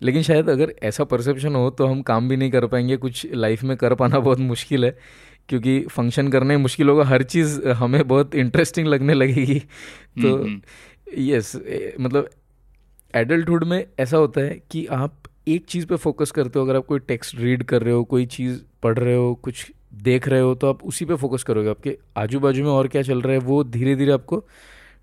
[0.01, 3.63] लेकिन शायद अगर ऐसा परसेप्शन हो तो हम काम भी नहीं कर पाएँगे। कुछ लाइफ
[3.63, 4.97] में कर पाना बहुत मुश्किल है।
[5.49, 9.59] क्योंकि फ़ंक्शन करने मुश्किल होगा। हर चीज़ हमें बहुत इंटरेस्टिंग लगने लगेगी।
[10.21, 10.29] तो
[11.17, 12.29] यस हम्म, हम्म। मतलब
[13.15, 15.15] एडल्टहुड में ऐसा होता है कि आप
[15.47, 18.25] एक चीज़ पे फोकस करते हो, अगर आप कोई टेक्स्ट रीड कर रहे हो, कोई
[18.25, 21.97] चीज़ पढ़ रहे हो, कुछ देख रहे हो तो आप उसी पे फोकस करोगे। आपके
[22.17, 24.45] आजू बाजू में और क्या चल रहा है, वो धीरे धीरे आपको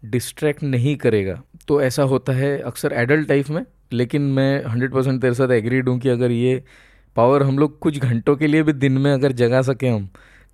[0.05, 5.21] डिस्ट्रैक्ट नहीं करेगा। तो ऐसा होता है अक्सर एडल्ट लाइफ में, लेकिन मैं हंड्रेड परसेंट
[5.21, 6.65] तेरे साथ एग्रीड हूँ कि अगर ये
[7.17, 10.09] पावर हम लोग कुछ घंटों के लिए भी दिन में अगर जगा सकें हम,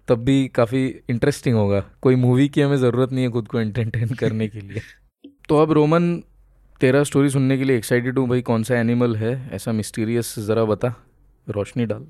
[0.09, 4.09] तब भी काफ़ी इंटरेस्टिंग होगा। कोई मूवी की हमें ज़रूरत नहीं है खुद को एंटरटेन
[4.09, 4.80] करने के लिए।
[5.49, 6.23] तो अब रोमन
[6.83, 9.31] तेरा स्टोरी सुनने के लिए एक्साइटेड हूँ भाई, कौन सा एनिमल है?
[9.55, 10.89] ऐसा मिस्टीरियस ज़रा बता,
[11.47, 12.07] रोशनी डाल।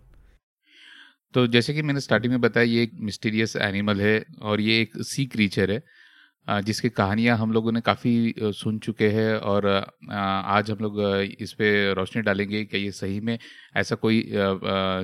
[1.35, 4.92] तो जैसे कि मैंने स्टार्टिंग में बताया, ये एक मिस्टीरियस एनिमल है और ये एक
[5.05, 9.66] सी क्रीचर है जिसकी कहानियाँ हम लोगों ने काफ़ी सुन चुके हैं और
[10.11, 11.01] आज हम लोग
[11.40, 13.38] इस पर रोशनी डालेंगे कि ये सही में
[13.77, 14.23] ऐसा कोई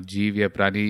[0.09, 0.87] जीव या प्राणी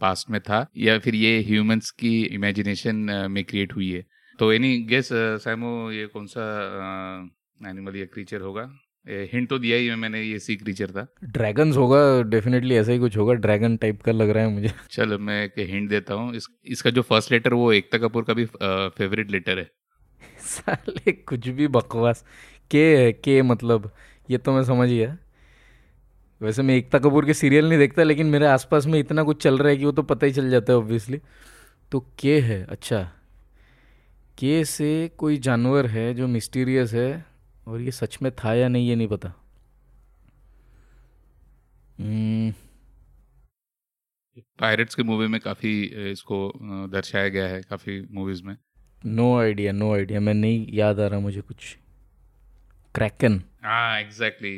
[0.00, 2.96] पास्ट में था या फिर ये ह्यूमंस की इमेजिनेशन
[3.30, 4.04] में क्रिएट हुई है।
[4.38, 5.08] तो एनी गेस
[5.44, 6.48] सैमो, ये कौन सा
[7.70, 12.22] एनिमल या क्रीचर होगा। हिंट तो दिया ही मैंने ये सी क्रीचर था। ड्रैगन्स होगा
[12.22, 15.54] डेफिनेटली ऐसा ही कुछ होगा ड्रैगन टाइप का लग रहा है मुझे। चलो मैं एक
[15.58, 18.44] हिंट देता हूँ। इस, इसका जो फ़र्स्ट लेटर वो एकता कपूर का भी
[18.98, 19.70] फेवरेट लेटर है।
[20.38, 22.24] साले कुछ भी बकवास।
[22.70, 23.90] के है के मतलब?
[24.30, 25.18] ये तो मैं समझ गया।
[26.42, 29.58] वैसे मैं एकता कपूर के सीरियल नहीं देखता लेकिन मेरे आसपास में इतना कुछ चल
[29.58, 31.20] रहा है कि वो तो पता ही चल जाता है ऑब्वियसली
[31.92, 33.02] तो के है अच्छा।
[34.38, 37.31] के से कोई जानवर है जो मिस्टीरियस है?
[37.66, 39.28] और ये सच में था या नहीं ये नहीं पता।
[44.60, 45.72] पायरेट्स के मूवी में काफ़ी
[46.10, 46.36] इसको
[46.90, 48.56] दर्शाया गया है काफ़ी मूवीज़ में।
[49.02, 51.76] नो आइडिया नो आइडिया मैं नहीं याद आ रहा मुझे कुछ।
[52.94, 54.56] क्रैकन हाँ एग्जैक्टली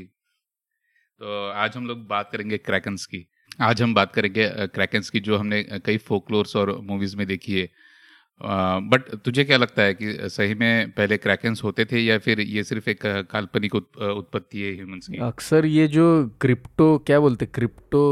[1.21, 3.27] तो आज हम लोग बात करेंगे क्रैकन्स की।
[3.63, 7.69] आज हम बात करेंगे क्रैकन्स की जो हमने कई फोकलोर्स और मूवीज़ में देखी है।
[8.43, 12.65] बट तुझे क्या लगता है कि सही में पहले क्रैकेंस होते थे या फिर ये
[12.65, 12.99] सिर्फ़ एक
[13.31, 18.03] काल्पनिक उत्पत्ति है ह्यूमंस की अक्सर ये जो क्रिप्टो क्या बोलते क्रिप्टो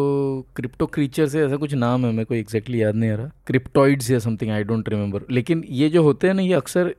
[0.57, 4.11] क्रिप्टो क्रीचर से ऐसा कुछ नाम है मेरे को एग्जैक्टली याद नहीं आ रहा। क्रिप्टॉइड्स
[4.11, 6.95] या समथिंग आई डोंट रिमेंबर लेकिन ये जो होते हैं ना ये अक्सर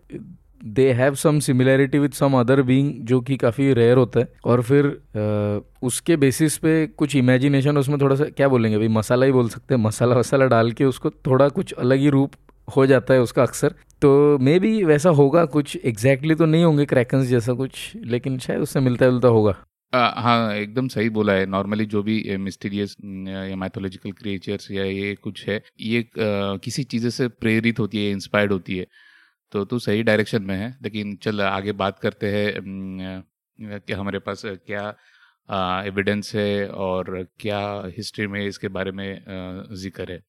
[0.66, 4.62] they have some similarity with some other being जो कि काफ़ी रेयर होता है। और
[4.62, 9.32] फिर आ, उसके बेसिस पे कुछ इमेजिनेशन उसमें थोड़ा सा क्या बोलेंगे भाई मसाला ही
[9.32, 12.32] बोल सकते हैं मसाला वसाला डाल के उसको थोड़ा कुछ अलग ही रूप
[12.68, 16.64] हो जाता है उसका अक्सर। तो मे भी वैसा होगा कुछ एग्जैक्टली exactly तो नहीं
[16.64, 19.56] होंगे क्रैकन्स जैसा कुछ लेकिन शायद उससे मिलता जुलता होगा।
[19.94, 22.96] आ, हाँ एकदम सही बोला है। नॉर्मली जो भी मिस्टीरियस
[23.30, 28.12] या मैथोलॉजिकल क्रिएचर्स या ये कुछ है ये आ, किसी चीज़ से प्रेरित होती है
[28.12, 28.88] इंस्पायर्ड होती है।
[29.54, 33.24] तो तू सही डायरेक्शन में है लेकिन चल आगे बात करते हैं
[33.60, 34.94] कि हमारे पास क्या
[35.86, 37.60] एविडेंस है और क्या
[37.98, 39.08] हिस्ट्री में इसके बारे में
[39.76, 40.20] ज़िक्र है।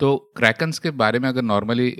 [0.00, 1.90] तो क्रैकन्स के बारे में अगर नॉर्मली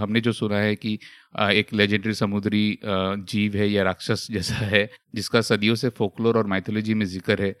[0.00, 0.98] हमने जो सुना है कि
[1.34, 6.38] आ, एक लेजेंडरी समुद्री आ, जीव है या राक्षस जैसा है जिसका सदियों से फोकलोर
[6.38, 7.52] और माइथोलॉजी में ज़िक्र है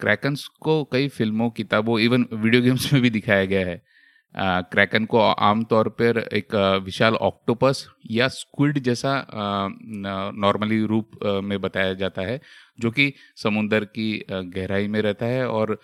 [0.00, 3.82] क्रैकन्स को कई फ़िल्मों किताबों इवन वीडियो गेम्स में भी दिखाया गया है।
[4.34, 9.12] क्रैकन को आमतौर पर एक विशाल ऑक्टोपस या स्क्विड जैसा
[10.36, 11.10] नॉर्मली रूप
[11.44, 12.40] में बताया जाता है।
[12.78, 15.78] जो कि समुंदर की गहराई में रहता है और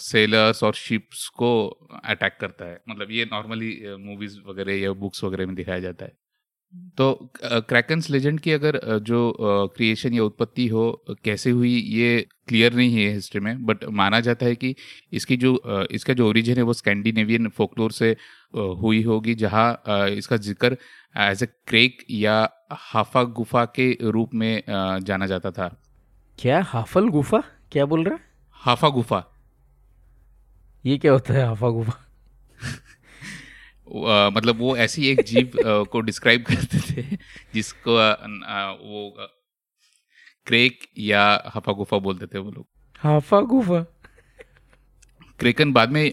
[0.00, 1.66] सेलर्स और शिप्स को
[2.04, 6.12] अटैक करता है। मतलब ये नॉर्मली मूवीज़ वगैरह या बुक्स वगैरह में दिखाया जाता है।
[6.98, 9.18] तो क्रैकन्स लेजेंड की अगर जो
[9.76, 14.46] क्रिएशन या उत्पत्ति हो कैसे हुई, ये क्लियर नहीं है हिस्ट्री में बट माना जाता
[14.46, 14.74] है कि
[15.12, 18.10] इसकी जो इसका जो ओरिजिन है वो स्कैंडिनेवियन फोकलोर से
[18.54, 20.76] हुई होगी, जहाँ इसका ज़िक्र
[21.20, 22.36] एज ए क्रेक या
[22.72, 25.74] हाफा गुफा के रूप में जाना जाता था।
[26.38, 26.60] क्या?
[26.62, 27.42] हाफल गुफा?
[27.72, 28.14] क्या बोल रहा?
[28.14, 28.20] है
[28.60, 29.24] हाफा गुफा।
[30.84, 31.92] ये क्या होता है हाफा गुफा?
[34.06, 37.16] आ, मतलब वो ऐसी एक जीव आ, को डिस्क्राइब करते थे
[37.54, 39.28] जिसको आ, वो
[40.46, 42.66] क्रेक या हाफा गुफा बोलते थे वो लोग।
[42.98, 43.80] हाफा गुफा?
[45.40, 46.04] क्रेकन बाद में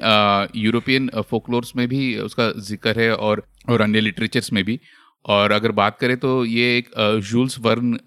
[0.55, 4.79] यूरोपियन फोकलोर्स में भी उसका ज़िक्र है और और अन्य लिटरेचर्स में भी।
[5.25, 6.89] और अगर बात करें तो ये एक
[7.23, 7.97] जूल्स वर्न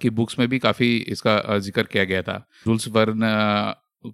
[0.00, 2.36] की बुक्स में भी काफ़ी इसका ज़िक्र किया गया था।
[2.66, 3.20] जूल्स वर्न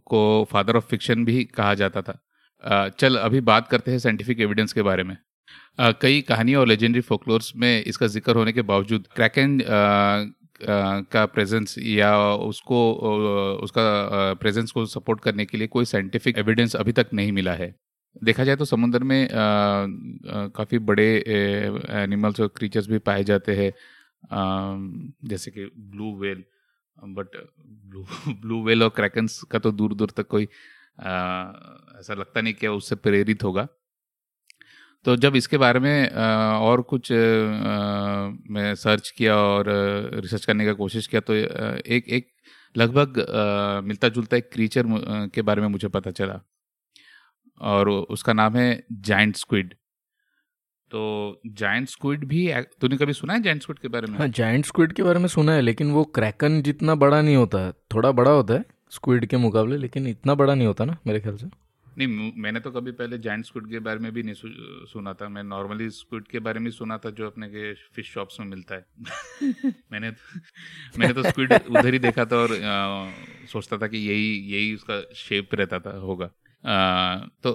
[0.07, 4.73] को फादर ऑफ़ फिक्शन भी कहा जाता था। चल अभी बात करते हैं साइंटिफिक एविडेंस
[4.73, 5.17] के बारे में।
[5.81, 9.59] कई कहानियों और लेजेंडरी फोकलोर्स में इसका ज़िक्र होने के बावजूद क्रैकन
[11.13, 12.79] का प्रेजेंस या उसको
[13.63, 13.83] उसका
[14.41, 17.75] प्रेजेंस को सपोर्ट करने के लिए कोई साइंटिफिक एविडेंस अभी तक नहीं मिला है।
[18.17, 19.29] देखा जाए तो समुद्र में
[20.57, 21.07] काफ़ी बड़े
[21.95, 23.73] एनिमल्स और क्रीचर्स भी पाए जाते हैं।
[25.25, 26.45] जैसे कि blue whale
[26.97, 27.37] but
[27.87, 32.67] blue blue whale और क्रैकन्स का तो दूर दूर तक कोई ऐसा लगता नहीं कि
[32.69, 33.67] उससे प्रेरित होगा।
[35.07, 39.65] तो जब इसके बारे में और कुछ मैं सर्च किया और
[40.23, 42.27] रिसर्च करने का कोशिश किया तो एक एक,
[42.75, 43.25] लगभग
[43.85, 44.85] मिलता जुलता एक क्रीचर
[45.35, 46.41] के बारे में मुझे पता चला।
[47.61, 49.75] और उसका नाम है जाइंट स्क्विड
[50.91, 52.47] तो जाइंट स्क्विड भी
[52.81, 54.19] तूने कभी सुना है जाइंट स्क्विड के बारे में?
[54.19, 57.59] हाँ जाइंट स्क्विड के बारे में सुना है लेकिन वो क्रैकन जितना बड़ा नहीं होता
[57.67, 61.21] है थोड़ा बड़ा होता है स्क्विड के मुकाबले लेकिन इतना बड़ा नहीं होता ना मेरे
[61.21, 61.47] ख्याल से।
[61.99, 64.35] नहीं मैंने तो कभी पहले जाइंट स्क्विड के बारे में भी नहीं
[64.93, 68.41] सुना था। मैं नॉर्मली स्क्विड के बारे में सुना था जो अपने के फ़िश शॉप्स
[68.41, 68.87] में मिलता है।
[69.93, 73.11] मैंने तो मैंने तो स्क्विड उधर ही देखा था और आ,
[73.53, 76.31] सोचता था कि यही यही उसका शेप रहता था होगा।
[76.65, 77.53] तो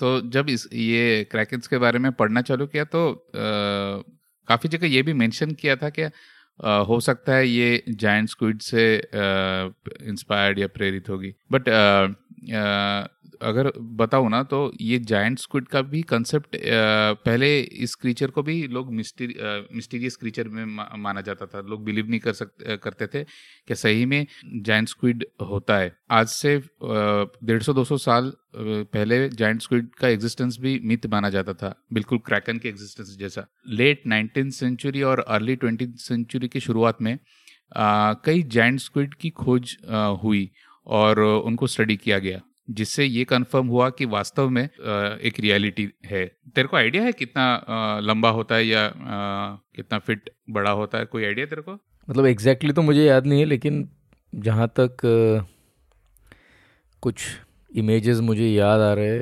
[0.00, 3.28] तो जब इस, ये क्रैकेंस के बारे में पढ़ना चालू किया तो
[4.48, 6.02] काफ़ी जगह ये भी मेंशन किया था कि
[6.88, 8.96] हो सकता है ये जायंट स्क्विड से
[10.02, 11.68] इंस्पायर्ड या प्रेरित होगी। बट
[13.44, 16.56] अगर बताऊँ ना तो ये जायंट स्क्विड का भी कंसेप्ट
[17.24, 20.64] पहले इस क्रीचर को भी लोग मिस्टीरियस क्रीचर में
[20.98, 23.24] माना जाता था। लोग बिलीव नहीं कर सकते करते थे
[23.68, 29.28] कि सही में जायंट स्क्विड होता है। आज से डेढ़ सौ दो सौ साल पहले
[29.30, 34.06] जायंट स्क्विड का एग्जिस्टेंस भी मिथ माना जाता था। बिल्कुल क्रैकन के एग्जिस्टेंस जैसा। लेट
[34.06, 37.18] नाइनटीन सेंचुरी और अर्ली ट्वेंटी सेंचुरी की शुरुआत में
[37.76, 40.50] आ, कई जायंट स्क्विड की खोज आ, हुई
[40.86, 46.24] और उनको स्टडी किया गया। जिससे ये कंफर्म हुआ कि वास्तव में एक रियलिटी है।
[46.54, 51.04] तेरे को आइडिया है कितना लंबा होता है या कितना फिट बड़ा होता है?
[51.04, 51.72] कोई आइडिया तेरे को?
[52.08, 53.88] मतलब एग्जैक्टली exactly तो मुझे याद नहीं है लेकिन
[54.34, 54.96] जहाँ तक
[57.02, 57.26] कुछ
[57.76, 59.18] इमेजेस मुझे याद आ रहे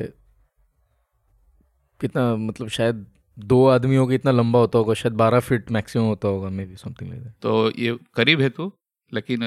[2.01, 3.07] कितना मतलब शायद
[3.39, 6.77] दो आदमियों का इतना लंबा होता होगा शायद बारह फीट मैक्सिमम होता होगा मे बी
[6.77, 8.79] समथिंग लाइक तो ये करीब है तो
[9.13, 9.41] लेकिन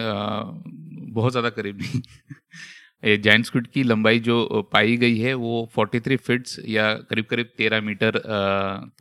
[1.13, 2.01] बहुत ज़्यादा करीब नहीं।
[3.05, 7.81] जैंट स्क्विड की लंबाई जो पाई गई है वो 43 फीट्स या करीब करीब 13
[7.81, 8.17] मीटर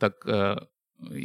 [0.03, 0.67] तक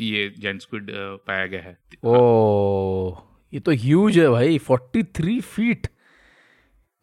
[0.03, 0.87] ये जैंट स्क्विड
[1.27, 3.13] पाया गया है। ओ
[3.53, 5.87] ये तो ह्यूज है भाई 43 फीट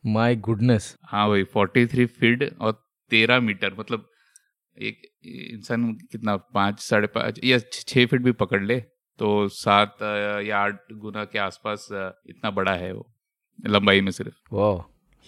[0.04, 2.74] माय गुडनेस हाँ भाई 43 फीट और
[3.12, 4.10] 13 मीटर मतलब
[4.78, 5.02] एक
[5.54, 8.80] इंसान कितना पाँच साढ़े पाँच या छः फीट भी पकड़ ले
[9.20, 9.98] तो सात
[10.48, 13.10] या आठ गुना के आसपास इतना बड़ा है वो
[13.60, 14.78] लंबाई में सिर्फ़। वाह।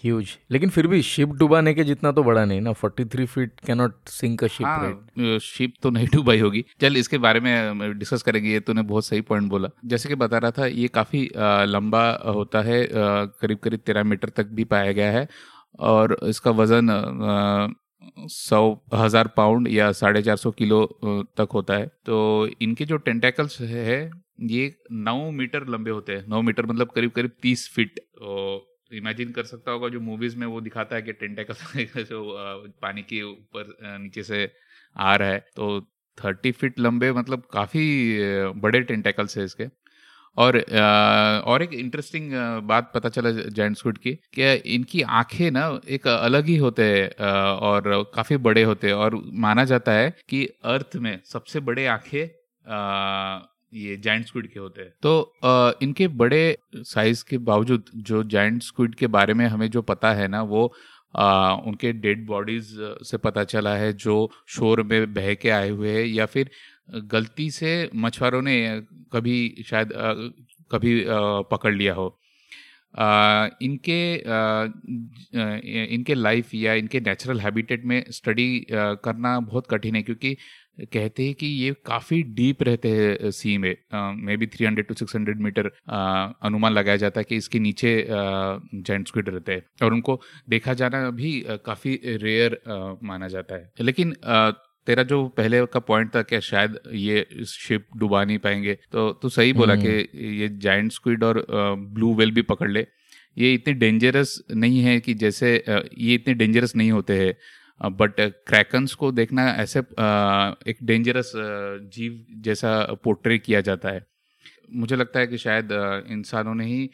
[0.02, 3.94] ह्यूज लेकिन फिर भी शिप डुबाने के जितना तो बड़ा नहीं ना 43 feet cannot
[4.08, 8.50] sink a ship right ship तो नहीं डुबाई होगी। चल इसके बारे में डिस्कस करेंगे
[8.50, 11.28] ये तूने बहुत सही पॉइंट बोला। जैसे कि बता रहा था ये काफ़ी
[11.68, 15.26] लंबा होता है करीब करीब तेरह मीटर तक भी पाया गया है
[15.80, 16.88] और इसका वज़न
[18.30, 18.62] सौ
[18.94, 24.00] हज़ार पाउंड या साढ़े चार सौ किलो तक होता है। तो इनके जो टेंटेकल्स है
[24.42, 28.00] ये नौ मीटर लंबे होते हैं। नौ मीटर मतलब करीब करीब तीस फीट
[28.92, 31.54] इमेजिन कर सकता होगा, जो मूवीज़ में वो दिखाता है कि टेंटेकल
[32.04, 32.22] जो
[32.82, 34.50] पानी के ऊपर नीचे से
[34.96, 35.80] आ रहा है। तो
[36.18, 37.84] थर्टी फीट लंबे मतलब काफ़ी
[38.60, 39.66] बड़े टेंटेकल्स है इसके।
[40.36, 40.58] और
[41.52, 42.32] और एक इंटरेस्टिंग
[42.68, 45.64] बात पता चला जैंट स्क्विड की कि इनकी आँखें ना
[45.96, 47.26] एक अलग ही होते हैं
[47.70, 47.82] और
[48.14, 49.14] काफ़ी बड़े होते हैं। और
[49.46, 52.26] माना जाता है कि अर्थ में सबसे बड़े आँखें
[53.72, 58.62] ये जाइंट स्क्विड के होते हैं। तो आ, इनके बड़े साइज़ के बावजूद जो जाइंट
[58.62, 60.72] स्क्विड के बारे में हमें जो पता है ना वो
[61.14, 62.68] आ, उनके डेड बॉडीज
[63.02, 66.50] से पता चला है जो शोर में बह के आए हुए हैं या फिर
[67.12, 68.56] गलती से मछुआरों ने
[69.12, 70.12] कभी शायद आ,
[70.72, 72.08] कभी आ, पकड़ लिया हो।
[72.94, 74.64] आ, इनके आ,
[75.94, 80.36] इनके लाइफ या इनके नेचुरल हैबिटेट में स्टडी करना बहुत कठिन है क्योंकि
[80.82, 83.74] कहते हैं कि ये काफ़ी डीप रहते हैं सी में
[84.36, 85.70] maybe three hundred to six hundred metre
[86.42, 91.08] अनुमान लगाया जाता है कि इसके नीचे जेंट स्क्विड रहते हैं। और उनको देखा जाना
[91.12, 91.32] भी
[91.66, 92.60] काफ़ी रेयर
[93.04, 94.14] माना जाता है। लेकिन
[94.86, 99.28] तेरा जो पहले का पॉइंट था कि शायद ये शिप डुबा नहीं पाएँगे तो तू
[99.28, 102.86] सही बोला कि हम्म। ये जाइंट स्क्विड और ब्लू वेल भी पकड़ ले।
[103.36, 107.34] ये इतने डेंजरस नहीं है कि जैसे ये इतने डेंजरस नहीं होते हैं।
[107.80, 109.80] बट क्रैकन्स को देखना ऐसे
[110.70, 111.32] एक डेंजरस
[111.94, 112.72] जीव जैसा
[113.04, 114.06] पोर्ट्रे किया जाता है।
[114.74, 115.68] मुझे लगता है कि शायद
[116.10, 116.90] इंसानों ने ही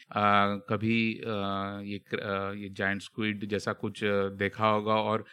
[0.69, 0.99] कभी
[1.85, 2.01] ये
[2.61, 4.01] ये जाइंट स्क्विड जैसा कुछ
[4.39, 5.25] देखा होगा और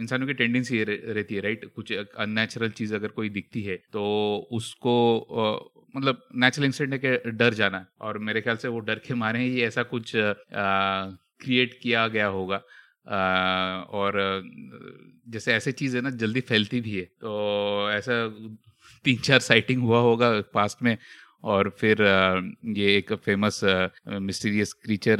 [0.00, 4.02] इंसानों की टेंडेंसी रहती है राइट कुछ अननेचुरल चीज़ अगर कोई दिखती है तो
[4.52, 4.94] उसको
[5.96, 9.38] मतलब नेचुरल इंस्टेंट है कि डर जाना, और मेरे ख्याल से वो डर के मारे
[9.40, 12.60] ही ऐसा कुछ क्रिएट किया गया होगा।
[13.08, 14.42] और,
[15.28, 18.26] जैसे ऐसे चीज़ है ना, जल्दी फैलती भी है। तो ऐसा
[19.04, 20.96] तीन चार साइटिंग हुआ होगा पास्ट में
[21.44, 22.02] और फिर
[22.66, 23.60] ये एक फ़ेमस
[24.08, 25.18] मिस्टीरियस क्रीचर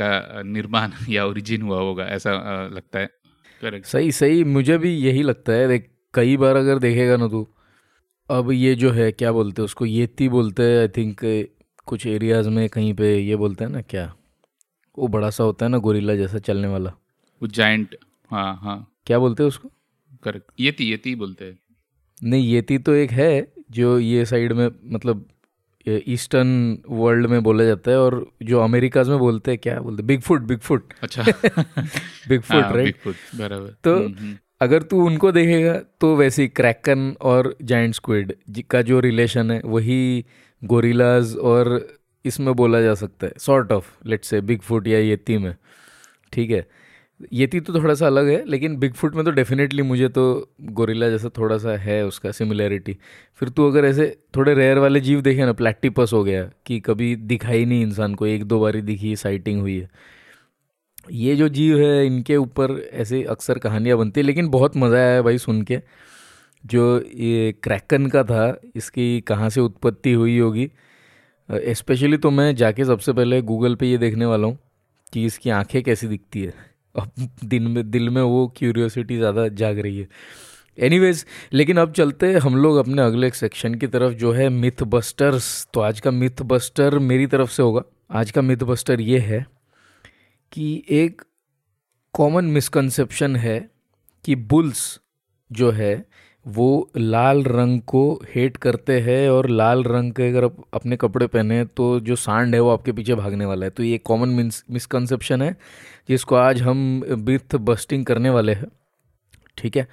[0.00, 2.32] का निर्माण या ओरिजिन हुआ होगा, ऐसा
[2.72, 3.10] लगता है।
[3.62, 7.46] करेक्ट। सही सही, मुझे भी यही लगता है। देख, कई बार अगर देखेगा ना तू,
[8.30, 11.20] अब ये जो है, क्या बोलते हैं उसको, येती बोलते हैं आई थिंक
[11.86, 14.14] कुछ एरियाज़ में कहीं पे ये बोलते हैं ना, क्या?
[14.98, 16.92] वो बड़ा सा होता है ना गोरिल्ला जैसा चलने वाला।
[17.42, 17.96] वो जाइंट
[18.30, 19.68] हाँ हाँ। क्या बोलते हैं उसको?
[20.24, 21.58] करेक्ट येती येती बोलते हैं।
[22.24, 23.30] नहीं येती तो एक है
[23.70, 25.24] जो ये साइड में मतलब
[25.86, 30.20] ईस्टर्न वर्ल्ड में बोला जाता है और जो अमेरिका में बोलते हैं क्या बोलते बिग
[30.20, 31.22] फुट बिग फुट अच्छा।
[32.28, 37.14] बिग फुट राइट फुट बराबर। तो हम्म, हम्म। अगर तू उनको देखेगा तो वैसे क्रैकन
[37.20, 38.32] और जाइंट स्क्विड
[38.70, 40.24] का जो रिलेशन है वही
[40.62, 41.78] गोरिलाज और
[42.24, 45.54] इसमें बोला जा सकता है sort of let's say big foot या येती में।
[46.32, 46.66] ठीक है?
[47.32, 50.24] येती तो थोड़ा सा अलग है, लेकिन बिग फुट में तो डेफिनेटली मुझे तो
[50.70, 52.96] गोरिल्ला जैसा थोड़ा सा है उसका सिमिलैरिटी
[53.40, 57.14] फिर तू अगर ऐसे थोड़े रेयर वाले जीव देखे ना प्लैक्टिपस हो गया, कि कभी
[57.16, 59.88] दिखाई नहीं इंसान को, एक दो बारी दिखी साइटिंग हुई है।
[61.06, 65.22] ये जो जीव है, इनके ऊपर ऐसे अक्सर कहानियाँ बनती है, लेकिन बहुत मज़ा आया
[65.22, 65.80] भाई सुन के।
[66.64, 70.70] जो ये क्रैकन का था, इसकी कहाँ से उत्पत्ति हुई होगी
[71.48, 74.58] स्पेशली तो मैं जाके सबसे पहले गूगल पे ये देखने वाला हूँ,
[75.12, 79.78] कि इसकी आँखें कैसी दिखती है। अब दिन में, दिल में वो क्यूरियोसिटी ज़्यादा जाग
[79.78, 80.08] रही है।
[80.78, 85.46] एनीवेज लेकिन अब चलते हम लोग अपने अगले सेक्शन की तरफ़ जो है मिथ बस्टर्स
[85.74, 89.44] तो आज का मिथ बस्टर मेरी तरफ़ से होगा। आज का मिथ बस्टर ये है
[90.52, 91.22] कि एक
[92.14, 93.58] कॉमन मिसकंसेप्शन है
[94.24, 95.00] कि बुल्स
[95.50, 95.94] जो है
[96.46, 98.02] वो लाल रंग को
[98.34, 102.54] हेट करते हैं और लाल रंग के अगर आप अपने कपड़े पहने तो जो सांड
[102.54, 105.56] है वो आपके पीछे भागने वाला है। तो ये कॉमन मिसकंसेप्शन है
[106.08, 108.66] जिसको आज हम बिथ बस्टिंग करने वाले हैं।
[109.58, 109.86] ठीक है?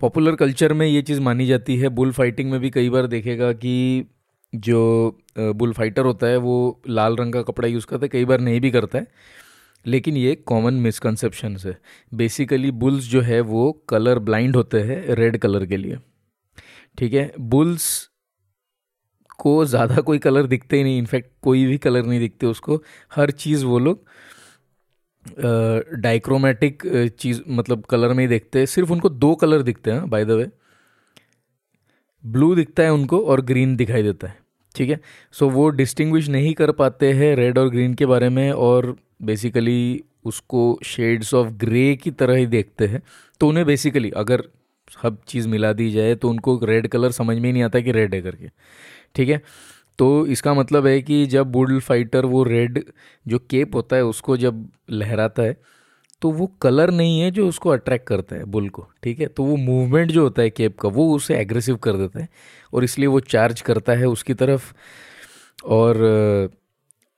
[0.00, 3.52] पॉपुलर कल्चर में ये चीज़ मानी जाती है। बुल फाइटिंग में भी कई बार देखेगा
[3.52, 4.04] कि
[4.52, 8.40] जो बुल फाइटर होता है वो लाल रंग का कपड़ा यूज़ करता है, कई बार
[8.40, 9.06] नहीं भी करता है।
[9.84, 11.78] लेकिन ये कॉमन मिसकंसेप्शन है।
[12.12, 15.98] बेसिकली बुल्स जो है वो कलर ब्लाइंड होते हैं रेड कलर के लिए।
[16.98, 17.32] ठीक है?
[17.38, 18.10] बुल्स
[19.38, 23.30] को ज़्यादा कोई कलर दिखते ही नहीं। इनफैक्ट कोई भी कलर नहीं दिखते उसको। हर
[23.32, 24.04] चीज़ वो लोग
[26.00, 26.82] डाइक्रोमेटिक
[27.20, 30.30] चीज़ मतलब कलर में ही देखते हैं। सिर्फ़ उनको दो कलर दिखते हैं बाय द
[30.30, 30.48] वे
[32.24, 34.36] ब्लू दिखता है उनको और ग्रीन दिखाई देता है।
[34.74, 35.00] ठीक है?
[35.34, 40.04] सो वो डिस्टिंग्विश नहीं कर पाते हैं रेड और ग्रीन के बारे में और बेसिकली
[40.24, 43.02] उसको शेड्स ऑफ़ ग्रे की तरह ही देखते हैं
[43.40, 44.44] तो उन्हें बेसिकली अगर
[45.02, 47.92] सब चीज़ मिला दी जाए तो उनको रेड कलर समझ में ही नहीं आता कि
[47.92, 48.48] रेड है करके।
[49.14, 49.40] ठीक है?
[49.98, 52.82] तो इसका मतलब है कि जब बुल फाइटर वो रेड
[53.26, 55.56] जो केप होता है, उसको जब लहराता है
[56.22, 59.26] तो वो कलर नहीं है जो उसको अट्रैक्ट करता है बुल को। ठीक है?
[59.26, 62.28] तो वो मूवमेंट जो होता है केप का, वो उसे एग्रेसिव कर देता है,
[62.72, 64.72] और इसलिए वो चार्ज करता है उसकी तरफ़।
[65.64, 65.96] और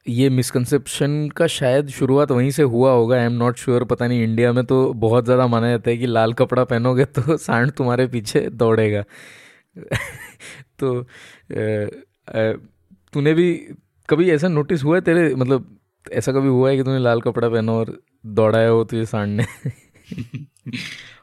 [0.09, 4.23] ये मिसकंसेप्शन का शायद शुरुआत वहीं से हुआ होगा आई एम नॉट श्योर पता नहीं
[4.25, 8.07] इंडिया में तो बहुत ज़्यादा माना जाता है कि लाल कपड़ा पहनोगे तो सांड तुम्हारे
[8.07, 9.03] पीछे दौड़ेगा।
[10.81, 11.03] तो
[13.12, 13.53] तूने भी
[14.09, 17.49] कभी ऐसा नोटिस हुआ है तेरे मतलब ऐसा कभी हुआ है कि तूने लाल कपड़ा
[17.49, 19.47] पहना और दौड़ाया हो तुझे सांड ने?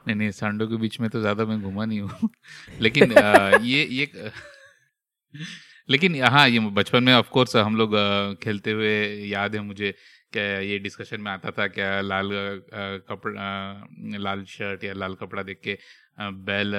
[0.07, 2.29] नहीं नहीं सांडों के बीच में तो ज़्यादा मैं घुमा नहीं हूँ।
[2.81, 4.05] लेकिन आ, ये ये
[5.89, 7.95] लेकिन हाँ ये बचपन में ऑफकोर्स हम लोग
[8.43, 8.91] खेलते हुए
[9.27, 9.91] याद है मुझे
[10.33, 12.29] क्या ये डिस्कशन में आता था क्या लाल
[13.09, 15.77] कपड़ा लाल शर्ट या लाल कपड़ा देख के
[16.43, 16.71] बैल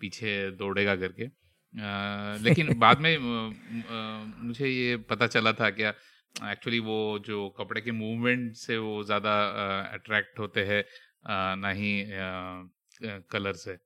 [0.00, 1.28] पीछे दौड़ेगा करके।
[2.44, 3.16] लेकिन बाद में
[4.46, 5.92] मुझे ये पता चला था क्या
[6.34, 9.32] एक्चुअली वो जो कपड़े के मूवमेंट से वो ज़्यादा
[9.94, 10.84] अट्रैक्ट होते हैं
[11.56, 11.92] ना ही
[13.32, 13.76] कलर से।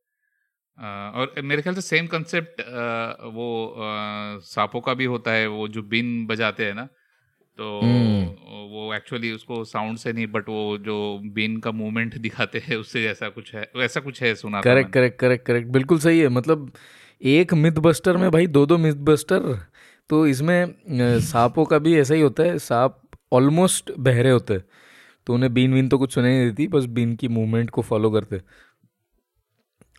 [0.79, 2.61] और मेरे ख्याल से सेम कंसेप्ट
[3.35, 3.75] वो
[4.45, 6.89] सांपों का भी होता है वो जो बिन बजाते हैं ना
[7.59, 10.97] तो हम्म। वो एक्चुअली उसको साउंड से नहीं बट वो जो
[11.33, 15.19] बिन का मूवमेंट दिखाते हैं उससे ऐसा कुछ है वैसा कुछ है सुना करेक्ट करेक्ट
[15.19, 16.71] करेक्ट करेक्ट बिल्कुल सही है। मतलब
[17.21, 19.55] एक मिथ बस्टर में भाई दो दो मिथ बस्टर
[20.11, 20.75] तो इसमें
[21.23, 22.99] सांपों का भी ऐसा ही होता है सांप
[23.33, 24.65] ऑलमोस्ट बहरे होते हैं
[25.27, 28.11] तो उन्हें बीन वीन तो कुछ सुनाई नहीं देती बस बीन की मूवमेंट को फॉलो
[28.11, 28.41] करते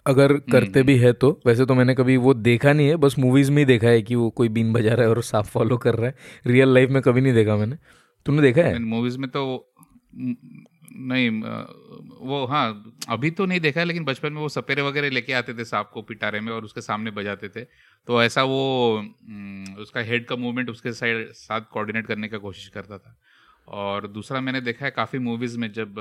[0.05, 2.95] अगर हम्म, करते भी हम्म। है तो। वैसे तो मैंने कभी वो देखा नहीं है
[2.97, 5.45] बस मूवीज़ में ही देखा है कि वो कोई बीन बजा रहा है और सांप
[5.45, 6.15] फॉलो कर रहा है।
[6.47, 7.77] रियल लाइफ में कभी नहीं देखा मैंने।
[8.25, 8.79] तुमने देखा है?
[8.79, 9.43] मूवीज़ में तो
[10.15, 11.29] नहीं
[12.21, 15.53] वो हाँ अभी तो नहीं देखा है लेकिन बचपन में वो सपेरे वगैरह लेके आते
[15.53, 17.63] थे सांप को पिटारे में और उसके सामने बजाते थे।
[18.07, 18.59] तो ऐसा वो
[19.81, 23.17] उसका हेड का मूवमेंट उसके साइड साथ कोऑर्डिनेट करने का कोशिश करता था।
[23.67, 25.95] और दूसरा मैंने देखा है काफ़ी मूवीज़ में जब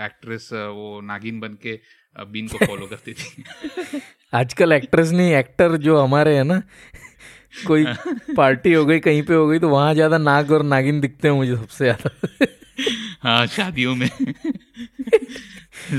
[0.00, 1.78] एक्ट्रेस वो नागिन बन के
[2.16, 4.00] बीन को फॉलो करती थी।
[4.34, 6.62] आजकल एक्ट्रेस नहीं एक्टर जो हमारे है ना
[7.66, 7.84] कोई
[8.36, 11.34] पार्टी हो गई कहीं पे हो गई तो वहाँ ज़्यादा नाग और नागिन दिखते हैं
[11.34, 12.46] मुझे सबसे ज़्यादा।
[13.22, 14.08] हाँ शादियों में।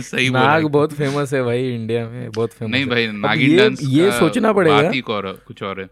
[0.02, 4.12] सही नाग बहुत फ़ेमस है भाई इंडिया में बहुत फ़ेमस नहीं भाई नागिन डांस ये
[4.12, 5.88] सोचना पड़ेगा। और कुछ और है।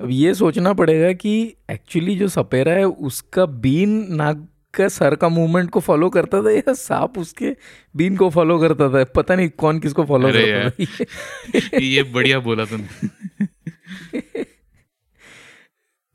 [0.00, 1.32] अब ये सोचना पड़ेगा कि
[1.70, 6.50] एक्चुअली जो सपेरा है उसका बीन नाग का सर का मूवमेंट को फॉलो करता था
[6.50, 7.56] या सांप उसके
[7.96, 9.04] बीन को फॉलो करता था?
[9.04, 13.46] पता नहीं कौन किसको फॉलो करता था। ये बढ़िया बोला तुमने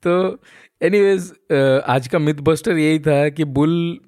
[0.04, 0.42] तो
[0.82, 1.34] एनीवेज
[1.88, 4.00] आज का मिथ बस्टर यही था कि बुल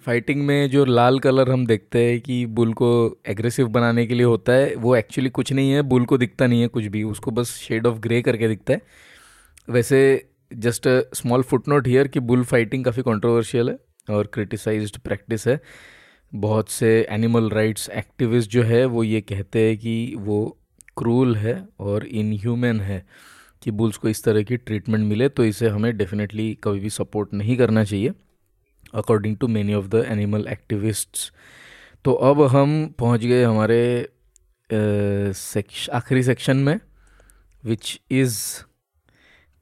[0.00, 2.88] फाइटिंग में जो लाल कलर हम देखते हैं कि बुल को
[3.26, 6.60] एग्रेसिव बनाने के लिए होता है वो एक्चुअली कुछ नहीं है बुल को दिखता नहीं
[6.62, 8.80] है कुछ भी उसको बस शेड ऑफ़ ग्रे करके दिखता है।
[9.70, 10.00] वैसे
[10.54, 13.78] just small foot note here कि बुल फाइटिंग काफ़ी कंट्रोवर्शियल है।
[14.10, 15.60] और क्रिटिसाइज्ड प्रैक्टिस है।
[16.34, 20.58] बहुत से एनिमल राइट्स एक्टिविस्ट जो है वो ये कहते हैं कि वो
[20.96, 23.06] क्रूल है और इनह्यूमन है
[23.62, 27.34] कि बुल्स को इस तरह की ट्रीटमेंट मिले तो इसे हमें डेफिनेटली कभी भी सपोर्ट
[27.34, 28.12] नहीं करना चाहिए
[28.94, 31.32] according to many of the animal activists
[32.04, 34.08] तो अब हम पहुँच गए हमारे
[35.32, 36.80] सेक्श आखिरी सेक्शन में
[37.64, 38.64] which is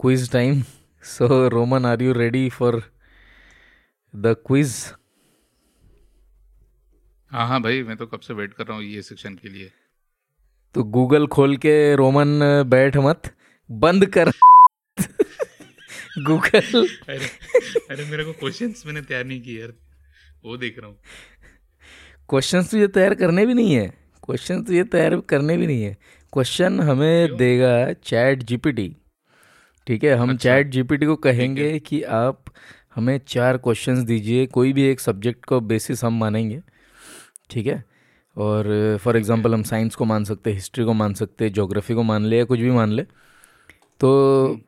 [0.00, 0.62] quiz time
[1.14, 2.80] So, Roman are you ready for
[4.14, 4.92] the quiz?
[7.30, 9.70] हाँ हाँ भाई मैं तो कब से वेट कर रहा हूँ ये सेक्शन के लिए।
[10.74, 12.38] तो गूगल खोल के रोमन
[12.70, 13.30] बैठ मत
[13.70, 14.30] बंद कर।
[16.18, 17.26] गूगल अरे
[17.90, 19.72] अरे मेरे को क्वेश्चंस मैंने तैयार नहीं किए यार
[20.44, 20.96] वो देख रहा हूँ।
[22.28, 23.86] क्वेश्चंस तो ये तैयार करने भी नहीं है।
[24.24, 25.96] क्वेश्चन तो ये तैयार करने भी नहीं है।
[26.32, 28.94] क्वेश्चन हमें देगा चैट जीपीटी
[29.86, 32.44] ठीक है हम अच्छा। चैट जीपीटी को कहेंगे कि आप
[32.96, 36.62] हमें चार क्वेश्चंस दीजिए। कोई भी एक सब्जेक्ट को बेसिस हम मानेंगे
[37.50, 37.84] ठीक है?
[38.36, 42.24] और फॉर एग्जांपल हम साइंस को मान सकते हिस्ट्री को मान सकते जोग्राफी को मान
[42.24, 43.02] ले या कुछ भी मान ले
[44.00, 44.60] तो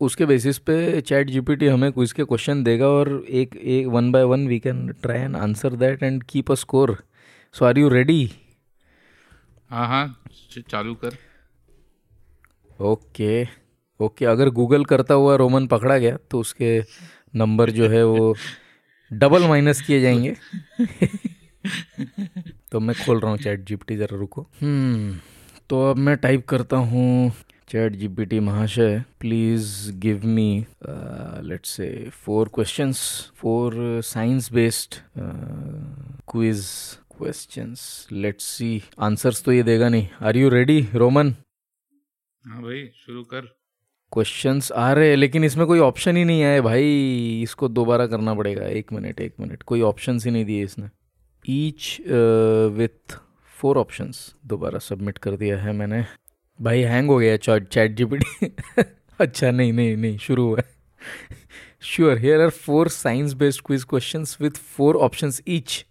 [0.00, 4.22] उसके बेसिस पे चैट जीपीटी हमें कुछ के क्वेश्चन देगा और एक एक one by
[4.22, 6.96] one we can try and answer that and keep a score
[7.52, 8.32] so are you ready
[9.70, 10.22] हाँ हाँ
[10.68, 11.16] चालू कर।
[12.80, 13.54] Okay okay.
[14.00, 16.80] ओके अगर गूगल करता हुआ रोमन पकड़ा गया तो उसके
[17.34, 18.34] नंबर जो है वो
[19.10, 20.34] डबल माइनस किए जाएँगे।
[22.72, 25.18] तो मैं खोल रहा हूँ चैट जीपीटी, ज़रा रुको। हम्म
[25.70, 27.32] तो अब मैं टाइप करता हूँ
[27.68, 30.66] चैट जीपीटी महाशय। Please give me
[31.42, 32.98] let's say four questions
[33.36, 34.94] four science based
[36.30, 36.66] quiz
[37.16, 41.34] questions let's see answers तो ये देगा नहीं। आर यू रेडी रोमन
[42.44, 43.46] हाँ भाई, शुरू कर।
[44.14, 48.34] क्वेश्चंस आ रहे हैं, लेकिन इसमें कोई ऑप्शन ही नहीं आए भाई। इसको दोबारा करना
[48.34, 50.88] पड़ेगा। एक मिनट एक मिनट कोई ऑप्शन ही नहीं दिए इसने।
[51.44, 51.96] ईच
[52.78, 53.16] विथ
[53.54, 56.04] फोर ऑप्शंस दोबारा सबमिट कर दिया है मैंने।
[56.58, 58.46] भाई हैंग हो गया चैट चैट जीपीटी
[59.20, 60.62] अच्छा नहीं नहीं नहीं, शुरू हुआ
[61.82, 65.84] sure here are four science based quiz question with four options each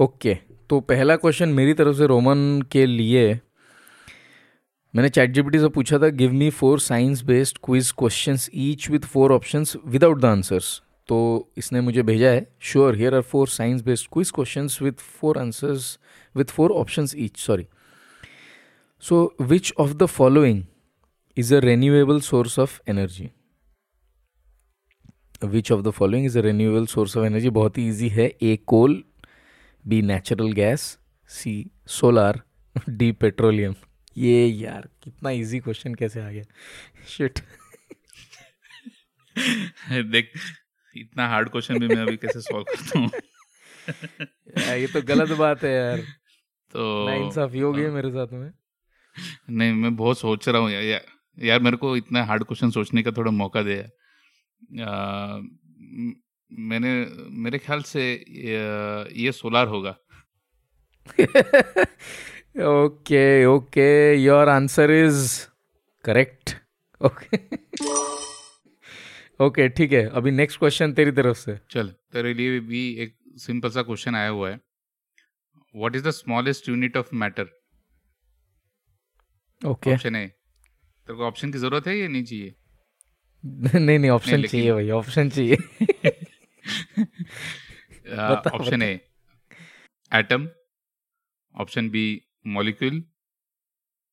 [0.00, 0.34] okay
[0.70, 3.32] तो पहला क्वेश्चन मेरी तरफ़ से रोमन के लिए
[4.94, 9.06] मैंने चैट जीपीटी से पूछा था give me four science based quiz question each with
[9.12, 11.16] four option without the answers तो
[11.58, 15.98] इसने मुझे भेजा है sure here are four science based quiz question with four answers
[16.34, 17.66] with four option each sorry
[19.02, 20.62] so which of the following
[21.36, 23.28] is a renewable source of energy
[25.44, 28.26] which of the following is a renewable source of energy बहुत ही easy है.
[28.42, 29.02] A coal
[29.84, 30.80] B natural gas
[31.30, 31.54] C
[31.86, 32.40] solar
[32.90, 33.74] D petroleum
[34.16, 36.44] ये यार कितना easy question कैसे आ गया?
[37.08, 37.38] Shit
[40.12, 40.32] देख
[40.96, 43.10] इतना हार्ड क्वेश्चन भी मैं अभी कैसे सॉल्व करता हूँ?
[44.76, 45.98] ये तो गलत बात है यार।
[46.70, 48.52] तो इंसाफी हो गई मेरे साथ में।
[49.50, 51.04] नहीं मैं बहुत सोच रहा हूँ यार, यार
[51.38, 53.84] यार मेरे को इतना हार्ड क्वेश्चन सोचने का थोड़ा मौका दे।
[56.52, 59.96] मैंने मेरे ख्याल से ये, ये सोलार होगा।
[62.54, 65.24] Okay okay your answer is
[66.04, 66.54] correct
[67.00, 67.36] okay
[69.44, 70.04] okay ठीक है.
[70.08, 71.58] अभी नेक्स्ट क्वेश्चन तेरी तरफ़ से.
[71.70, 74.60] चल तेरे लिए भी एक सिंपल सा क्वेश्चन आया हुआ है.
[75.74, 77.48] What is the smallest unit of matter
[79.62, 82.54] okay option A तेरे को ऑप्शन की ज़रूरत है या नहीं चाहिए?
[83.78, 85.56] नहीं नहीं ऑप्शन चाहिए भाई ऑप्शन चाहिए.
[88.52, 88.92] Option A
[90.12, 90.48] atom
[91.54, 92.04] option B
[92.46, 93.02] molecule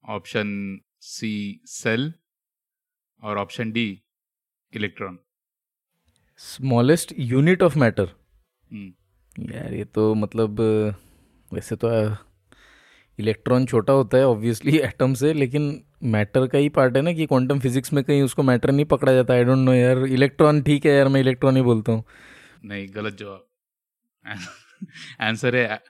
[0.05, 2.13] option C cell
[3.23, 4.03] और option D
[4.73, 5.19] electron
[6.37, 8.09] smallest unit of matter
[9.39, 10.61] यार ये तो मतलब
[11.53, 11.89] वैसे तो
[13.19, 17.25] इलेक्ट्रॉन छोटा होता है ऑब्वियसली एटम से लेकिन मैटर का ही पार्ट है ना कि
[17.25, 19.33] क्वांटम फिजिक्स में कहीं उसको मैटर नहीं पकड़ा जाता.
[19.33, 22.03] आई डोंट नो यार इलेक्ट्रॉन ठीक है यार मैं इलेक्ट्रॉन ही बोलता हूँ.
[22.65, 23.47] नहीं गलत जवाब.
[25.21, 25.81] आंसर है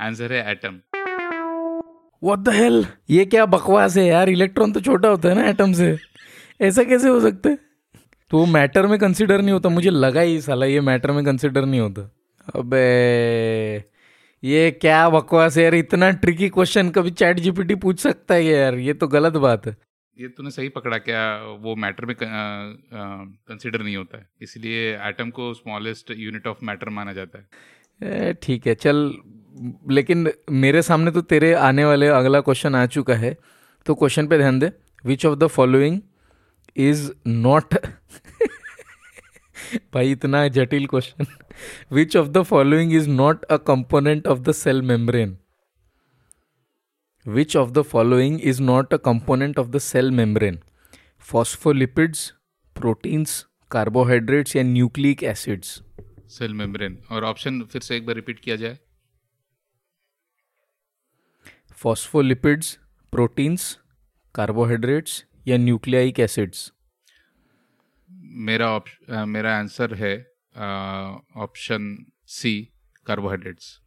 [0.00, 0.80] आंसर है एटम
[2.24, 4.28] व्हाट द हेल ये क्या बकवास है यार?
[4.28, 5.96] इलेक्ट्रॉन तो छोटा होता है ना एटम से।
[6.60, 7.58] ऐसा कैसे हो सकता है?
[8.30, 11.80] तो मैटर में कंसिडर नहीं होता। मुझे लगा ही साला ये मैटर में कंसिडर नहीं
[11.80, 12.10] होता।
[12.54, 13.84] अबे
[14.42, 15.74] ये क्या बकवास है यार?
[15.74, 18.74] इतना ट्रिकी क्वेश्चन कभी चैट जीपीटी पूछ सकता है यार?
[18.78, 19.76] ये तो गलत बात है।
[20.16, 21.22] ये तूने सही पकड़ा क्या?
[21.60, 27.12] वो मैटर में कंसिडर नहीं होता है। इसलिए एटम को स्मॉलेस्ट यूनिट ऑफ़ मैटर माना
[27.12, 29.10] जाता है। ठीक है चल।
[29.90, 33.36] लेकिन मेरे सामने तो तेरे आने वाले अगला क्वेश्चन आ चुका है
[33.86, 34.70] तो क्वेश्चन पे ध्यान दे।
[35.04, 36.00] Which of the following
[36.76, 37.74] is not
[39.94, 41.26] भाई, इतना जटिल question
[41.92, 45.36] which of the following is not a component of the cell membrane
[47.26, 50.58] which of the following is not a component of the cell membrane
[51.26, 52.32] phospholipids
[52.76, 55.80] proteins carbohydrates या nucleic acids
[56.30, 58.78] cell membrane और option फिर से एक बार repeat किया जाए।
[61.76, 62.78] Phospholipids
[63.12, 63.78] proteins
[64.34, 66.72] carbohydrates या nucleic acids
[68.36, 68.68] मेरा
[69.10, 70.14] आ, मेरा आंसर है
[71.36, 72.72] ऑप्शन सी
[73.06, 73.80] कार्बोहाइड्रेट्स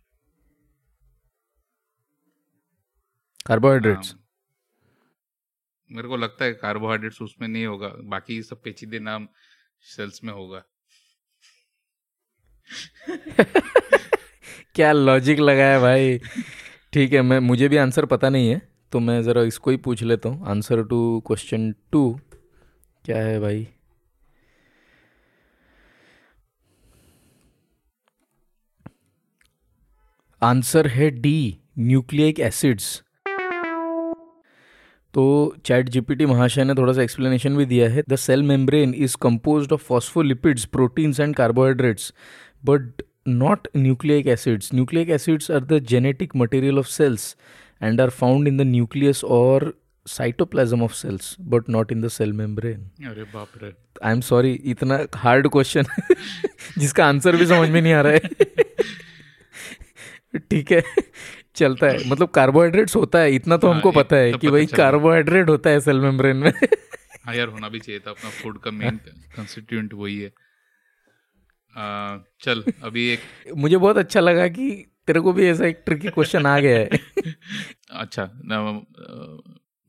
[3.46, 4.16] कार्बोहाइड्रेट्स
[5.92, 9.28] मेरे को लगता है कार्बोहाइड्रेट्स उसमें नहीं होगा बाकी सब पेचीदे नाम
[9.82, 10.64] सेल्स में होगा।
[14.76, 16.20] क्या लॉजिक लगाया भाई?
[16.94, 18.62] ठीक है, मैं, मुझे भी आंसर पता नहीं है
[18.94, 22.20] तो मैं ज़रा इसको ही पूछ लेता हूँ। आंसर टू क्वेश्चन टू
[23.06, 23.68] क्या है भाई?
[30.42, 33.02] आंसर है डी न्यूक्लियक एसिड्स
[35.14, 35.24] तो
[35.66, 39.72] चैट जीपीटी महाशय ने थोड़ा सा एक्सप्लेनेशन भी दिया है। The cell membrane is compose
[39.74, 42.14] of phospholipids proteins and carbohydrates
[42.66, 44.72] but not nucleic acids.
[44.74, 47.36] Nucleic acids are the genetic material of cells
[47.82, 49.74] and are found in the nucleus or
[50.06, 52.90] cytoplasm of cells, but not in the cell membrane.
[53.10, 53.74] अरे बाप रे।
[54.04, 55.86] I am sorry इतना hard question
[56.78, 58.20] जिसका answer भी समझ में नहीं आ रहा है।
[60.52, 60.84] ठीक है
[61.56, 65.50] चलता है। मतलब कार्बोहाइड्रेट्स होता है इतना तो हाँ, हमको पता है कि भाई कार्बोहाइड्रेट
[65.50, 66.52] होता है सेल मेम्ब्रेन में।
[67.26, 69.00] हाँ यार होना भी चाहिए था अपना फ़ूड का मेन
[69.38, 70.32] कंस्टिट्यूएंट वही है।
[71.78, 73.20] चल अभी एक
[73.58, 74.70] मुझे बहुत अच्छा लगा कि
[75.08, 76.90] तेरे को भी ऐसा एक ट्रिकी क्वेश्चन आ गया है।
[77.92, 78.26] अच्छा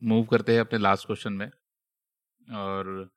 [0.03, 1.51] मूव करते हैं अपने लास्ट क्वेश्चन में।
[2.55, 3.11] और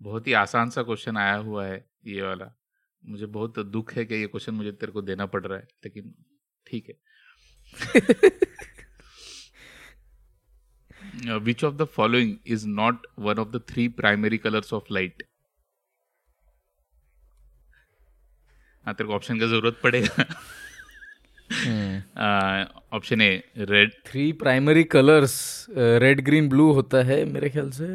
[0.00, 2.58] बहुत ही आसान सा क्वेश्चन आया हुआ है ये वाला।
[3.04, 6.14] मुझे बहुत दुख है कि ये क्वेश्चन मुझे तेरे को देना पड़ रहा है लेकिन
[6.66, 6.94] ठीक है।
[11.38, 15.22] Which of the following is not one of the three primary colours of light
[18.86, 20.24] हाँ तेरे को ऑप्शन का ज़रूरत पड़ेगा।
[22.96, 25.34] Option A red three primary colours
[26.02, 27.86] red green blue होता है मेरे ख्याल से।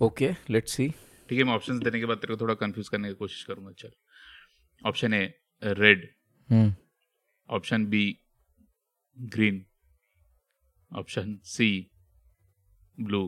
[0.00, 0.88] ओके लेट्स सी
[1.28, 3.72] ठीक है मैं ऑप्शन देने के बाद तेरे को थोड़ा कंफ्यूज करने की कोशिश करूँगा
[3.78, 3.90] चल।
[4.82, 5.24] Option A
[5.62, 6.08] red
[7.48, 8.04] option B
[9.16, 9.64] green
[10.92, 11.68] option C
[12.98, 13.22] blue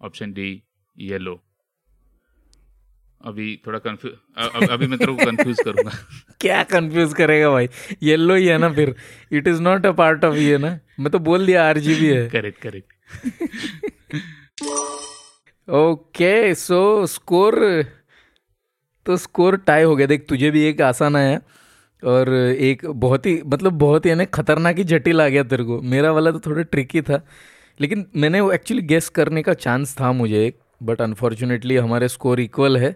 [0.00, 0.50] option D
[0.96, 1.42] yellow
[3.24, 4.12] अभी थोड़ा कंफ्यूज
[4.70, 5.90] अभी मैं तेरे को कंफ्यूज करूँगा।
[6.40, 7.68] क्या कंफ्यूज करेगा भाई?
[8.02, 8.94] येलो ही है ना फिर।
[9.32, 12.60] It is not a part of ये ना। मैं तो बोल दिया आरजीबी है। Correct
[12.62, 12.92] correct
[15.70, 17.84] okay so score
[19.06, 21.40] तो स्कोर टाई हो गया। देख तुझे भी एक आसान आया।
[22.04, 25.80] और एक बहुत ही मतलब बहुत ही यानी खतरनाक ही जटिल आ गया तेरे को।
[25.82, 27.26] मेरा वाला तो थोड़ा ट्रिकी था।
[27.80, 32.40] लेकिन मैंने वो एक्चुअली गेस करने का चांस था मुझे एक। बट अनफॉर्चुनेटली हमारे स्कोर
[32.40, 32.90] इक्वल है।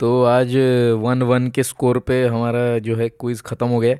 [0.00, 0.56] तो आज
[0.98, 3.96] वन वन के स्कोर पे हमारा जो है क्विज़ ख़त्म हो गया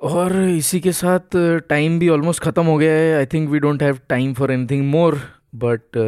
[0.00, 1.36] और इसी के साथ
[1.68, 4.86] टाइम भी ऑलमोस्ट ख़त्म हो गया है। I think we don't have time for anything
[4.90, 5.20] more
[5.54, 5.98] but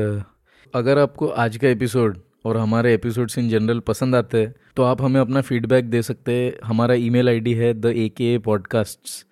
[0.75, 5.03] अगर आपको आज का एपिसोड और हमारे एपिसोड्स इन जनरल पसंद आते हैं तो आप
[5.03, 9.27] हमें अपना फीडबैक दे सकते हैं। हमारा ईमेल आईडी है the A K podcast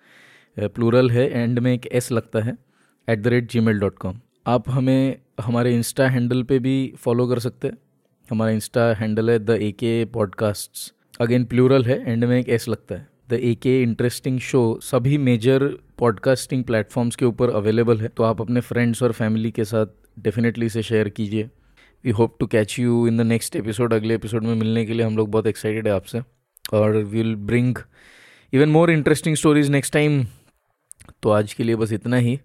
[0.57, 2.57] plural है एंड में एक एस लगता है
[3.07, 7.39] at the rate Gmail dot com आप हमें हमारे इंस्टा हैंडल पे भी फॉलो कर
[7.39, 7.77] सकते हैं।
[8.29, 12.67] हमारा इंस्टा हैंडल है the A K podcast again plural है एंड में एक एस
[12.69, 15.67] लगता है। The A K interesting show सभी मेजर
[15.97, 19.85] पॉडकास्टिंग प्लेटफॉर्म्स के ऊपर अवेलेबल है। तो आप अपने फ्रेंड्स और फैमिली के साथ
[20.19, 21.49] डेफिनेटली इसे शेयर कीजिए।
[22.03, 25.05] We hope to catch you in the next episode अगले एपिसोड में मिलने के लिए
[25.05, 26.21] हम लोग बहुत एक्साइटेड है आपसे।
[26.73, 27.75] और we will bring
[28.53, 30.25] even more interesting stories next time
[31.23, 32.39] तो आज के लिए बस इतना ही।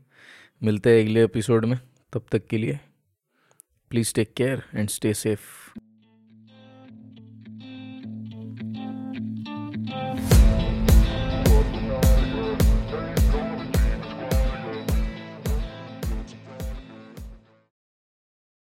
[0.62, 1.78] मिलते हैं अगले एपिसोड में।
[2.13, 2.79] तब तक के लिए
[3.91, 5.62] please take care and stay safe